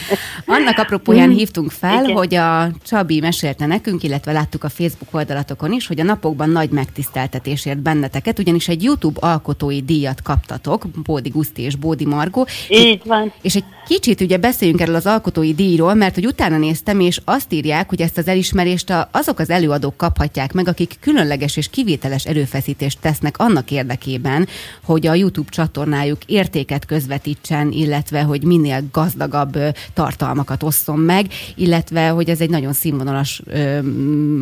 [0.46, 1.32] Annak apropóján mm.
[1.32, 2.16] hívtunk fel, igen.
[2.16, 6.70] hogy a Csabi mesélte nekünk, illetve láttuk a Facebook oldalatokon is, hogy a napokban nagy
[6.70, 12.48] megtiszteltetésért benneteket, ugyanis egy YouTube alkotói díjat kaptatok, Bódi Guszti és Bódi Margó.
[12.70, 13.34] Így van.
[13.42, 17.54] És egy kicsit ugye beszéljünk erről az alkotói díjról, mert hogy utána néztem, és azt
[17.54, 23.00] írják, hogy ezt az elismerést azok az előadók kaphatják meg, akik különleges és kivételes erőfeszítést
[23.02, 24.48] tesznek annak érdekében,
[24.84, 29.58] hogy a YouTube csatornájuk értéket közvetítsen, illetve hogy minél gazdagabb
[29.94, 33.42] tartalmakat osszon meg, illetve hogy ez egy nagyon színvonalas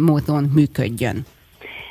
[0.06, 1.26] módon működjön.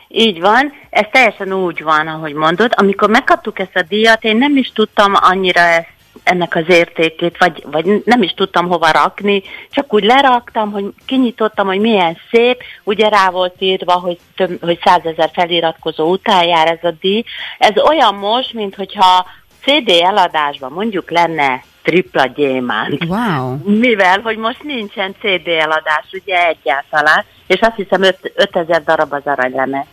[0.08, 2.72] Így van, ez teljesen úgy van, ahogy mondod.
[2.76, 7.64] Amikor megkaptuk ezt a díjat, én nem is tudtam annyira ezt ennek az értékét, vagy,
[7.70, 13.08] vagy nem is tudtam hova rakni, csak úgy leraktam, hogy kinyitottam, hogy milyen szép, ugye
[13.08, 17.24] rá volt írva, hogy, több, hogy százezer feliratkozó után jár ez a díj.
[17.58, 19.26] Ez olyan most, mint hogyha
[19.62, 23.04] CD eladásban mondjuk lenne tripla gyémánt.
[23.04, 23.56] Wow.
[23.78, 28.02] Mivel, hogy most nincsen CD eladás, ugye egyáltalán, és azt hiszem
[28.34, 29.86] 5000 darab az aranylemez.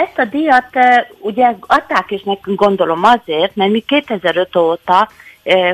[0.00, 0.78] Ezt a díjat
[1.18, 5.08] ugye adták is nekünk gondolom azért, mert mi 2005 óta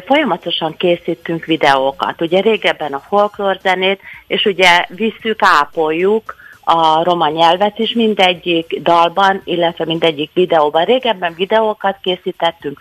[0.06, 2.20] folyamatosan készítünk videókat.
[2.20, 9.40] Ugye régebben a folklór zenét, és ugye visszük, ápoljuk a roma nyelvet is mindegyik dalban,
[9.44, 10.84] illetve mindegyik videóban.
[10.84, 12.80] Régebben videókat készítettünk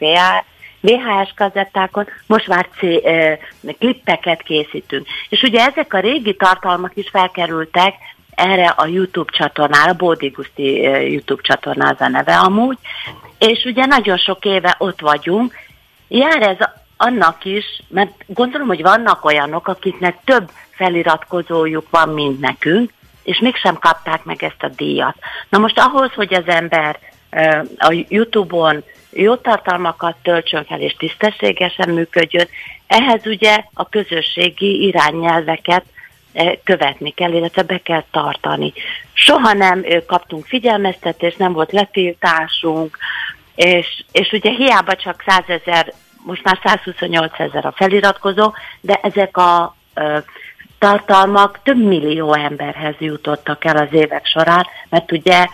[0.80, 3.40] VHS kazettákon, most már C, e,
[3.80, 5.08] klippeket készítünk.
[5.30, 7.94] És ugye ezek a régi tartalmak is felkerültek
[8.36, 10.82] erre a YouTube csatornára, Bódi Guszti
[11.12, 12.78] YouTube csatorná az a neve amúgy,
[13.40, 15.54] és ugye nagyon sok éve ott vagyunk,
[16.08, 16.58] jár ez
[16.98, 22.92] annak is, mert gondolom, hogy vannak olyanok, akiknek több feliratkozójuk van, mint nekünk,
[23.24, 25.16] és mégsem kapták meg ezt a díjat.
[25.50, 27.00] Na most ahhoz, hogy az ember
[27.78, 32.48] a YouTube-on jó tartalmakat töltsön fel, és tisztességesen működjön,
[32.88, 35.86] ehhez ugye a közösségi irányelveket
[36.64, 38.74] követni kell, illetve be kell tartani.
[39.14, 42.98] Soha nem kaptunk figyelmeztetést, nem volt letiltásunk,
[43.56, 45.94] és, és ugye hiába csak 100 ezer,
[46.26, 49.76] most már 128 ezer a feliratkozó, de ezek a
[50.80, 55.48] tartalmak több millió emberhez jutottak el az évek során, mert ugye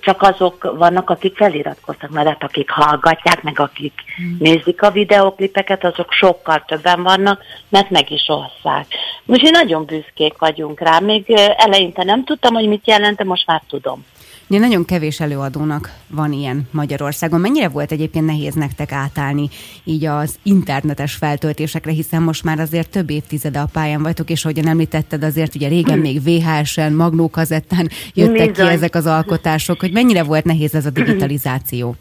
[0.00, 4.36] csak azok vannak, akik feliratkoztak, mert hát akik hallgatják, meg akik hmm.
[4.38, 8.86] nézik a videoklipeket, azok sokkal többen vannak, mert meg is osszák.
[9.26, 10.98] Úgyhogy nagyon büszkék vagyunk rá.
[10.98, 11.24] Még
[11.56, 14.04] eleinte nem tudtam, hogy mit jelent, de most már tudom.
[14.50, 17.40] Ugye nagyon kevés előadónak van ilyen Magyarországon.
[17.40, 19.48] Mennyire volt egyébként nehéz nektek átállni
[19.84, 24.68] így az internetes feltöltésekre, hiszen most már azért több évtizede a pályán vagytok, és ahogyan
[24.68, 28.66] említetted, azért ugye régen még VHS-en, magnókazettán jöttek Bizony.
[28.66, 31.94] ki ezek az alkotások, hogy mennyire volt nehéz ez a digitalizáció?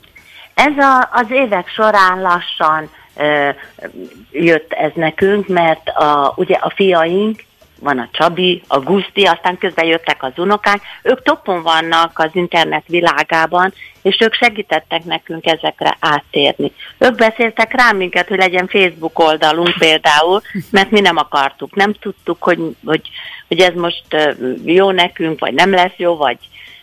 [0.53, 3.49] Ez a, az évek során lassan ö,
[4.31, 7.43] jött ez nekünk, mert a, ugye a fiaink
[7.79, 12.83] van a Csabi, a Guszti, aztán közben jöttek az unokák, ők topon vannak az internet
[12.87, 16.71] világában, és ők segítettek nekünk ezekre áttérni.
[16.97, 22.43] Ők beszéltek rá minket, hogy legyen Facebook oldalunk például, mert mi nem akartuk, nem tudtuk,
[22.43, 23.01] hogy, hogy,
[23.47, 24.05] hogy ez most
[24.65, 26.37] jó nekünk, vagy nem lesz jó, vagy,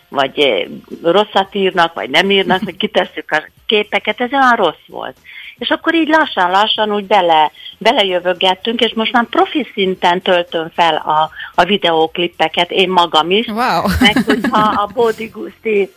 [0.09, 0.67] vagy
[1.03, 5.15] rosszat írnak, vagy nem írnak, hogy kitesszük a képeket, ez olyan rossz volt.
[5.57, 11.29] És akkor így lassan-lassan úgy bele, belejövögettünk, és most már profi szinten töltöm fel a,
[11.55, 13.47] a videóklippeket, én magam is.
[13.47, 13.83] Wow.
[13.99, 15.91] Meg hogyha a Bódi Guszti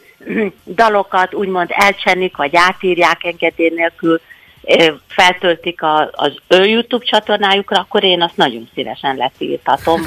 [0.64, 4.20] dalokat úgymond elcsenik, vagy átírják engedély nélkül,
[5.08, 10.00] feltöltik a, az ő YouTube csatornájukra, akkor én azt nagyon szívesen letiltatom.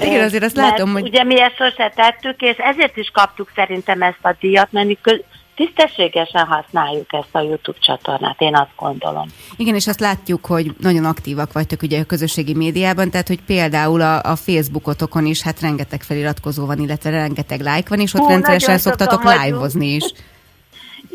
[0.00, 1.02] Igen, azért azt látom, hogy...
[1.02, 4.98] Ugye mi ezt sose tettük, és ezért is kaptuk szerintem ezt a díjat, mert mi
[5.58, 9.28] tisztességesen használjuk ezt a YouTube csatornát, én azt gondolom.
[9.56, 14.00] Igen, és azt látjuk, hogy nagyon aktívak vagytok ugye a közösségi médiában, tehát hogy például
[14.00, 18.28] a, a Facebookotokon is hát rengeteg feliratkozó van, illetve rengeteg like van, és ott Hú,
[18.28, 20.04] rendszeresen szoktatok live-ozni is.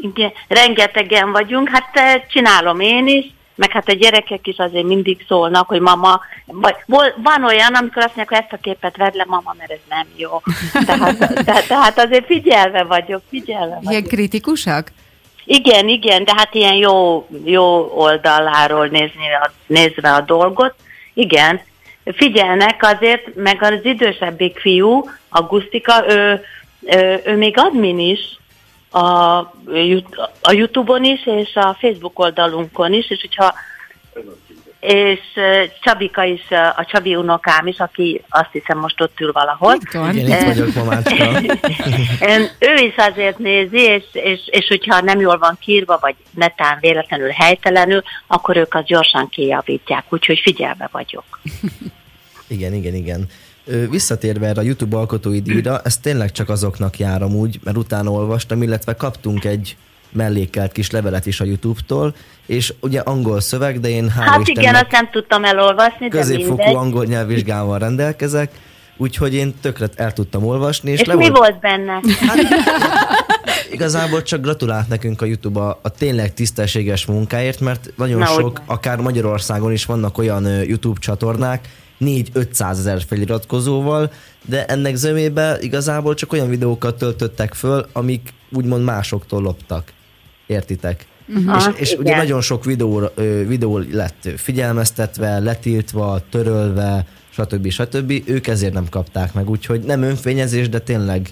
[0.01, 3.25] Igen, rengetegen vagyunk, hát eh, csinálom én is,
[3.55, 6.75] meg hát a gyerekek is azért mindig szólnak, hogy mama, vagy
[7.15, 10.07] van olyan, amikor azt mondják, hogy ezt a képet vedd le, mama, mert ez nem
[10.15, 10.41] jó.
[10.85, 13.91] Tehát, tehát, tehát azért figyelve vagyok, figyelve vagyok.
[13.91, 14.91] Ilyen kritikusak?
[15.45, 20.73] Igen, igen, de hát ilyen jó, jó oldaláról nézni a, nézve a dolgot,
[21.13, 21.61] igen,
[22.05, 26.41] figyelnek azért, meg az idősebbik fiú, Augustika, ő,
[26.81, 28.19] ő, ő még admin is,
[28.93, 29.37] a,
[30.41, 33.53] a Youtube-on is, és a Facebook oldalunkon is, és hogyha
[34.79, 35.19] és
[35.81, 39.77] Csabika is, a Csabi unokám is, aki azt hiszem most ott ül valahol.
[39.91, 41.41] Igen, itt vagyok, mamácska.
[42.69, 47.29] ő is azért nézi, és, és, és hogyha nem jól van kírva, vagy netán véletlenül
[47.29, 51.39] helytelenül, akkor ők azt gyorsan kijavítják, úgyhogy figyelve vagyok.
[52.47, 53.29] Igen, igen, igen.
[53.89, 58.61] Visszatérve erre a YouTube alkotói díjra, ez tényleg csak azoknak jár amúgy, mert utána olvastam,
[58.61, 59.76] illetve kaptunk egy
[60.11, 64.64] mellékelt kis levelet is a YouTube-tól, és ugye angol szöveg, de én hál' Hát Istennek
[64.64, 66.76] igen, azt nem tudtam elolvasni, de Középfokú mindegy.
[66.76, 68.51] angol nyelvvizsgával rendelkezek,
[68.97, 70.91] úgyhogy én tökre el tudtam olvasni.
[70.91, 71.99] És, és mi volt, volt benne?
[72.20, 72.38] Hát,
[73.72, 78.61] igazából csak gratulált nekünk a YouTube a, a tényleg tisztességes munkáért, mert nagyon Na, sok,
[78.66, 81.70] akár Magyarországon is vannak olyan YouTube csatornák,
[82.03, 84.11] 4-500 ezer feliratkozóval,
[84.45, 89.91] de ennek zömébe igazából csak olyan videókat töltöttek föl, amik úgymond másoktól loptak.
[90.45, 91.05] Értitek?
[91.27, 91.73] Uh-huh.
[91.77, 93.01] És, és ugye nagyon sok videó,
[93.47, 97.69] videó lett figyelmeztetve, letiltva, törölve, stb.
[97.69, 98.21] stb.
[98.25, 101.29] Ők ezért nem kapták meg, úgyhogy nem önfényezés, de tényleg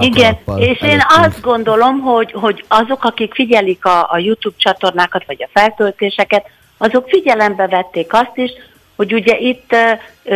[0.00, 5.42] igen, és én azt gondolom, hogy, hogy azok, akik figyelik a, a YouTube csatornákat, vagy
[5.42, 6.46] a feltöltéseket,
[6.78, 8.50] azok figyelembe vették azt is,
[9.00, 9.76] hogy ugye itt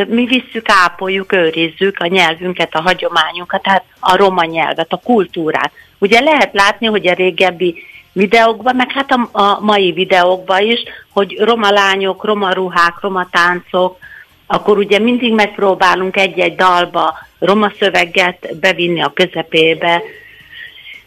[0.08, 5.72] mi visszük, ápoljuk, őrizzük a nyelvünket, a hagyományunkat, tehát a roma nyelvet, a kultúrát.
[5.98, 11.70] Ugye lehet látni, hogy a régebbi videókban, meg hát a, mai videókban is, hogy roma
[11.70, 13.98] lányok, roma ruhák, roma táncok,
[14.46, 20.02] akkor ugye mindig megpróbálunk egy-egy dalba roma szöveget bevinni a közepébe.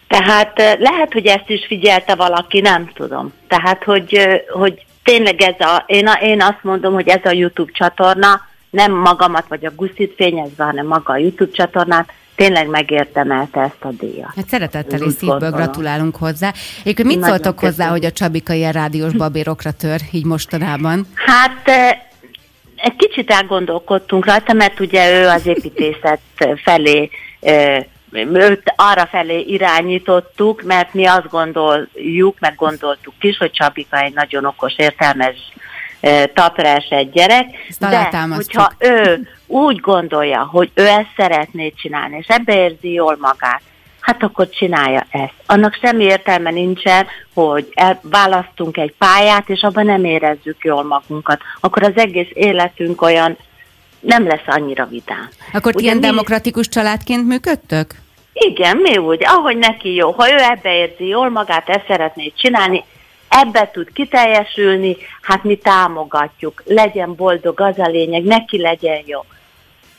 [0.07, 3.33] Tehát lehet, hogy ezt is figyelte valaki, nem tudom.
[3.47, 7.71] Tehát, hogy, hogy tényleg ez a, én, a, én azt mondom, hogy ez a YouTube
[7.71, 13.83] csatorna nem magamat vagy a guszit fényezve, hanem maga a YouTube csatornát, tényleg megérdemelte ezt
[13.83, 14.33] a díjat.
[14.35, 16.53] Hát szeretettel és szívből gratulálunk hozzá.
[16.81, 21.07] Egyébként mit Nagyon szóltok hozzá, hogy a Csabika ilyen rádiós babérokra tör így mostanában?
[21.13, 21.69] Hát
[22.75, 26.19] egy kicsit elgondolkodtunk rajta, mert ugye ő az építészet
[26.63, 27.09] felé
[28.25, 34.45] őt arra felé irányítottuk, mert mi azt gondoljuk, meg gondoltuk is, hogy Csabika egy nagyon
[34.45, 35.35] okos, értelmes,
[36.33, 37.45] taprás egy gyerek,
[37.79, 43.61] de hogyha ő úgy gondolja, hogy ő ezt szeretné csinálni, és ebbe érzi jól magát,
[43.99, 45.33] hát akkor csinálja ezt.
[45.45, 51.41] Annak semmi értelme nincsen, hogy választunk egy pályát, és abban nem érezzük jól magunkat.
[51.59, 53.37] Akkor az egész életünk olyan
[53.99, 55.29] nem lesz annyira vidám.
[55.53, 56.05] Akkor Ugye ilyen mi...
[56.05, 57.95] demokratikus családként működtök?
[58.39, 60.11] Igen, mi úgy, ahogy neki jó.
[60.11, 62.83] Ha ő ebbe érzi jól magát, ezt szeretné csinálni,
[63.29, 66.63] ebbe tud kiteljesülni, hát mi támogatjuk.
[66.65, 69.25] Legyen boldog, az a lényeg, neki legyen jó.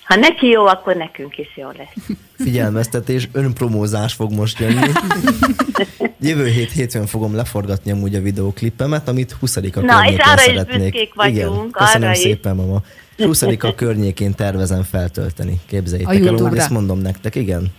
[0.04, 2.18] Ha neki jó, akkor nekünk is jó lesz.
[2.44, 4.90] Figyelmeztetés, önpromózás fog most jönni.
[6.20, 10.94] Jövő hét hétfőn fogom leforgatni amúgy a videóklippemet, amit 20 a Na, és arra szeretnék.
[10.94, 11.36] is vagyunk.
[11.36, 12.60] Igen, köszönöm arra szépen, is.
[12.60, 12.82] mama.
[13.16, 15.60] 20 a környékén tervezem feltölteni.
[15.66, 17.72] Képzeljétek el, ezt mondom nektek, igen.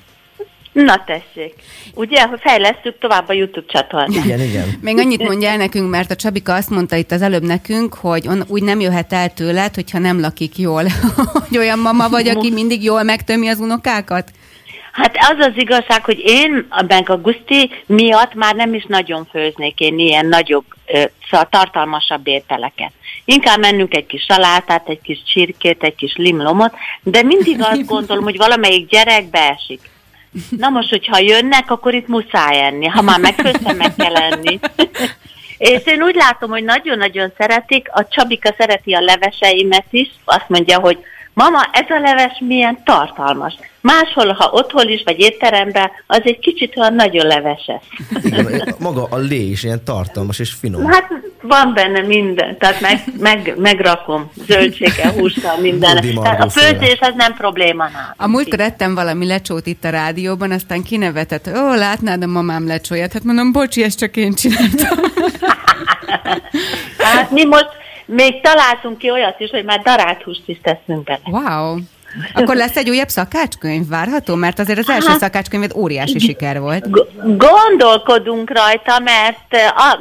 [0.71, 1.53] Na tessék.
[1.93, 4.25] Ugye, hogy fejlesztük tovább a YouTube csatornát.
[4.25, 4.77] Igen, igen.
[4.81, 8.27] Még annyit mondja el nekünk, mert a Csabika azt mondta itt az előbb nekünk, hogy
[8.27, 10.83] on, úgy nem jöhet el tőled, hogyha nem lakik jól.
[11.47, 14.31] hogy olyan mama vagy, aki mindig jól megtömi az unokákat?
[14.91, 19.79] Hát az az igazság, hogy én meg a Guszti miatt már nem is nagyon főznék
[19.79, 20.65] én ilyen nagyobb,
[21.29, 22.91] szóval tartalmasabb ételeket.
[23.25, 28.23] Inkább mennünk egy kis salátát, egy kis csirkét, egy kis limlomot, de mindig azt gondolom,
[28.23, 29.79] hogy valamelyik gyerek beesik.
[30.49, 32.85] Na most, hogyha jönnek, akkor itt muszáj enni.
[32.85, 34.59] Ha már megfőztem, meg kell enni.
[35.57, 40.79] És én úgy látom, hogy nagyon-nagyon szeretik, a Csabika szereti a leveseimet is, azt mondja,
[40.79, 40.97] hogy
[41.43, 43.53] mama, ez a leves milyen tartalmas.
[43.81, 47.83] Máshol, ha otthon is, vagy étteremben, az egy kicsit olyan nagyon leveses.
[48.23, 50.85] Igen, maga a lé is ilyen tartalmas és finom.
[50.85, 51.07] Hát
[51.41, 55.97] van benne minden, tehát meg, meg, megrakom zöldséggel, hússal, minden.
[56.23, 58.13] a főzés az nem probléma nálam.
[58.17, 63.13] A múltkor ettem valami lecsót itt a rádióban, aztán kinevetett, ó, látnád a mamám lecsóját.
[63.13, 64.97] Hát mondom, bocsi, ezt csak én csináltam.
[67.13, 67.78] hát mi most
[68.09, 71.19] még találtunk ki olyat is, hogy már darált húst is teszünk bele.
[71.25, 71.77] Wow!
[72.33, 74.35] Akkor lesz egy újabb szakácskönyv várható?
[74.35, 76.89] Mert azért az első hát, szakácskönyv óriási siker volt.
[77.37, 79.99] Gondolkodunk rajta, mert a,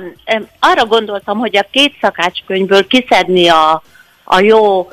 [0.60, 3.82] arra gondoltam, hogy a két szakácskönyvből kiszedni a,
[4.24, 4.90] a jó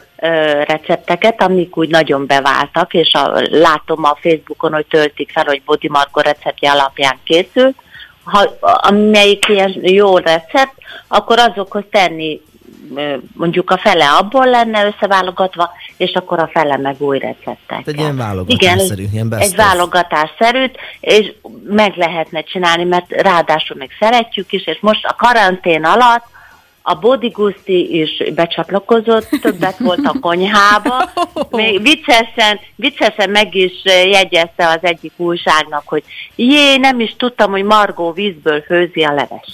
[0.68, 5.90] recepteket, amik úgy nagyon beváltak, és a, látom a Facebookon, hogy töltik fel, hogy Bodi
[5.90, 7.76] Marko receptje alapján készült.
[8.24, 10.74] Ha, amelyik ilyen jó recept,
[11.08, 12.42] akkor azokhoz tenni
[13.34, 17.82] mondjuk a fele abból lenne összeválogatva, és akkor a fele meg új receptek.
[17.86, 21.34] Egy ilyen válogatásszerű, Igen, ilyen egy válogatásszerűt, és
[21.68, 26.34] meg lehetne csinálni, mert ráadásul meg szeretjük is, és most a karantén alatt
[26.88, 31.12] a Body Gusti is becsatlakozott, többet volt a konyhába.
[31.50, 36.04] Még viccesen, viccesen meg is jegyezte az egyik újságnak, hogy
[36.36, 39.48] jé, nem is tudtam, hogy Margó vízből főzi a leves.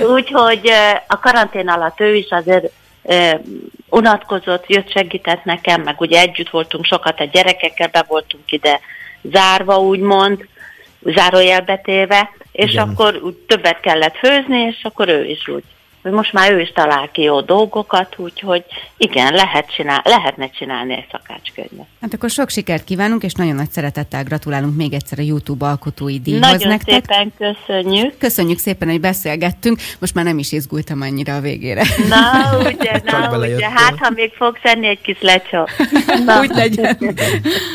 [0.14, 0.70] Úgyhogy
[1.06, 2.72] a karantén alatt ő is azért
[3.88, 8.80] unatkozott, jött, segített nekem, meg ugye együtt voltunk sokat a gyerekekkel, be voltunk ide
[9.22, 10.46] zárva, úgymond,
[11.02, 12.88] zárójelbetéve, és Igen.
[12.88, 15.64] akkor úgy többet kellett főzni, és akkor ő is úgy
[16.02, 18.64] most már ő is talál ki jó dolgokat, úgyhogy
[18.96, 21.86] igen, lehet csinál, lehetne csinálni egy szakácskönyvet.
[22.00, 26.18] Hát akkor sok sikert kívánunk, és nagyon nagy szeretettel gratulálunk még egyszer a YouTube alkotói
[26.18, 27.04] díjhoz nagyon nektek.
[27.04, 28.18] szépen köszönjük.
[28.18, 29.78] Köszönjük szépen, hogy beszélgettünk.
[29.98, 31.82] Most már nem is izgultam annyira a végére.
[32.08, 33.68] Na, ugye, na, ugye.
[33.70, 35.68] Hát, ha még fogsz enni egy kis lecsó.
[36.40, 36.98] Úgy legyen.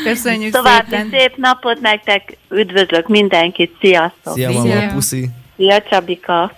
[0.03, 1.09] Köszönjük További szépen.
[1.11, 4.33] szép napot nektek, üdvözlök mindenkit, sziasztok!
[4.33, 5.29] Szia, mama, puszi!
[5.55, 6.57] Szia, Csabika!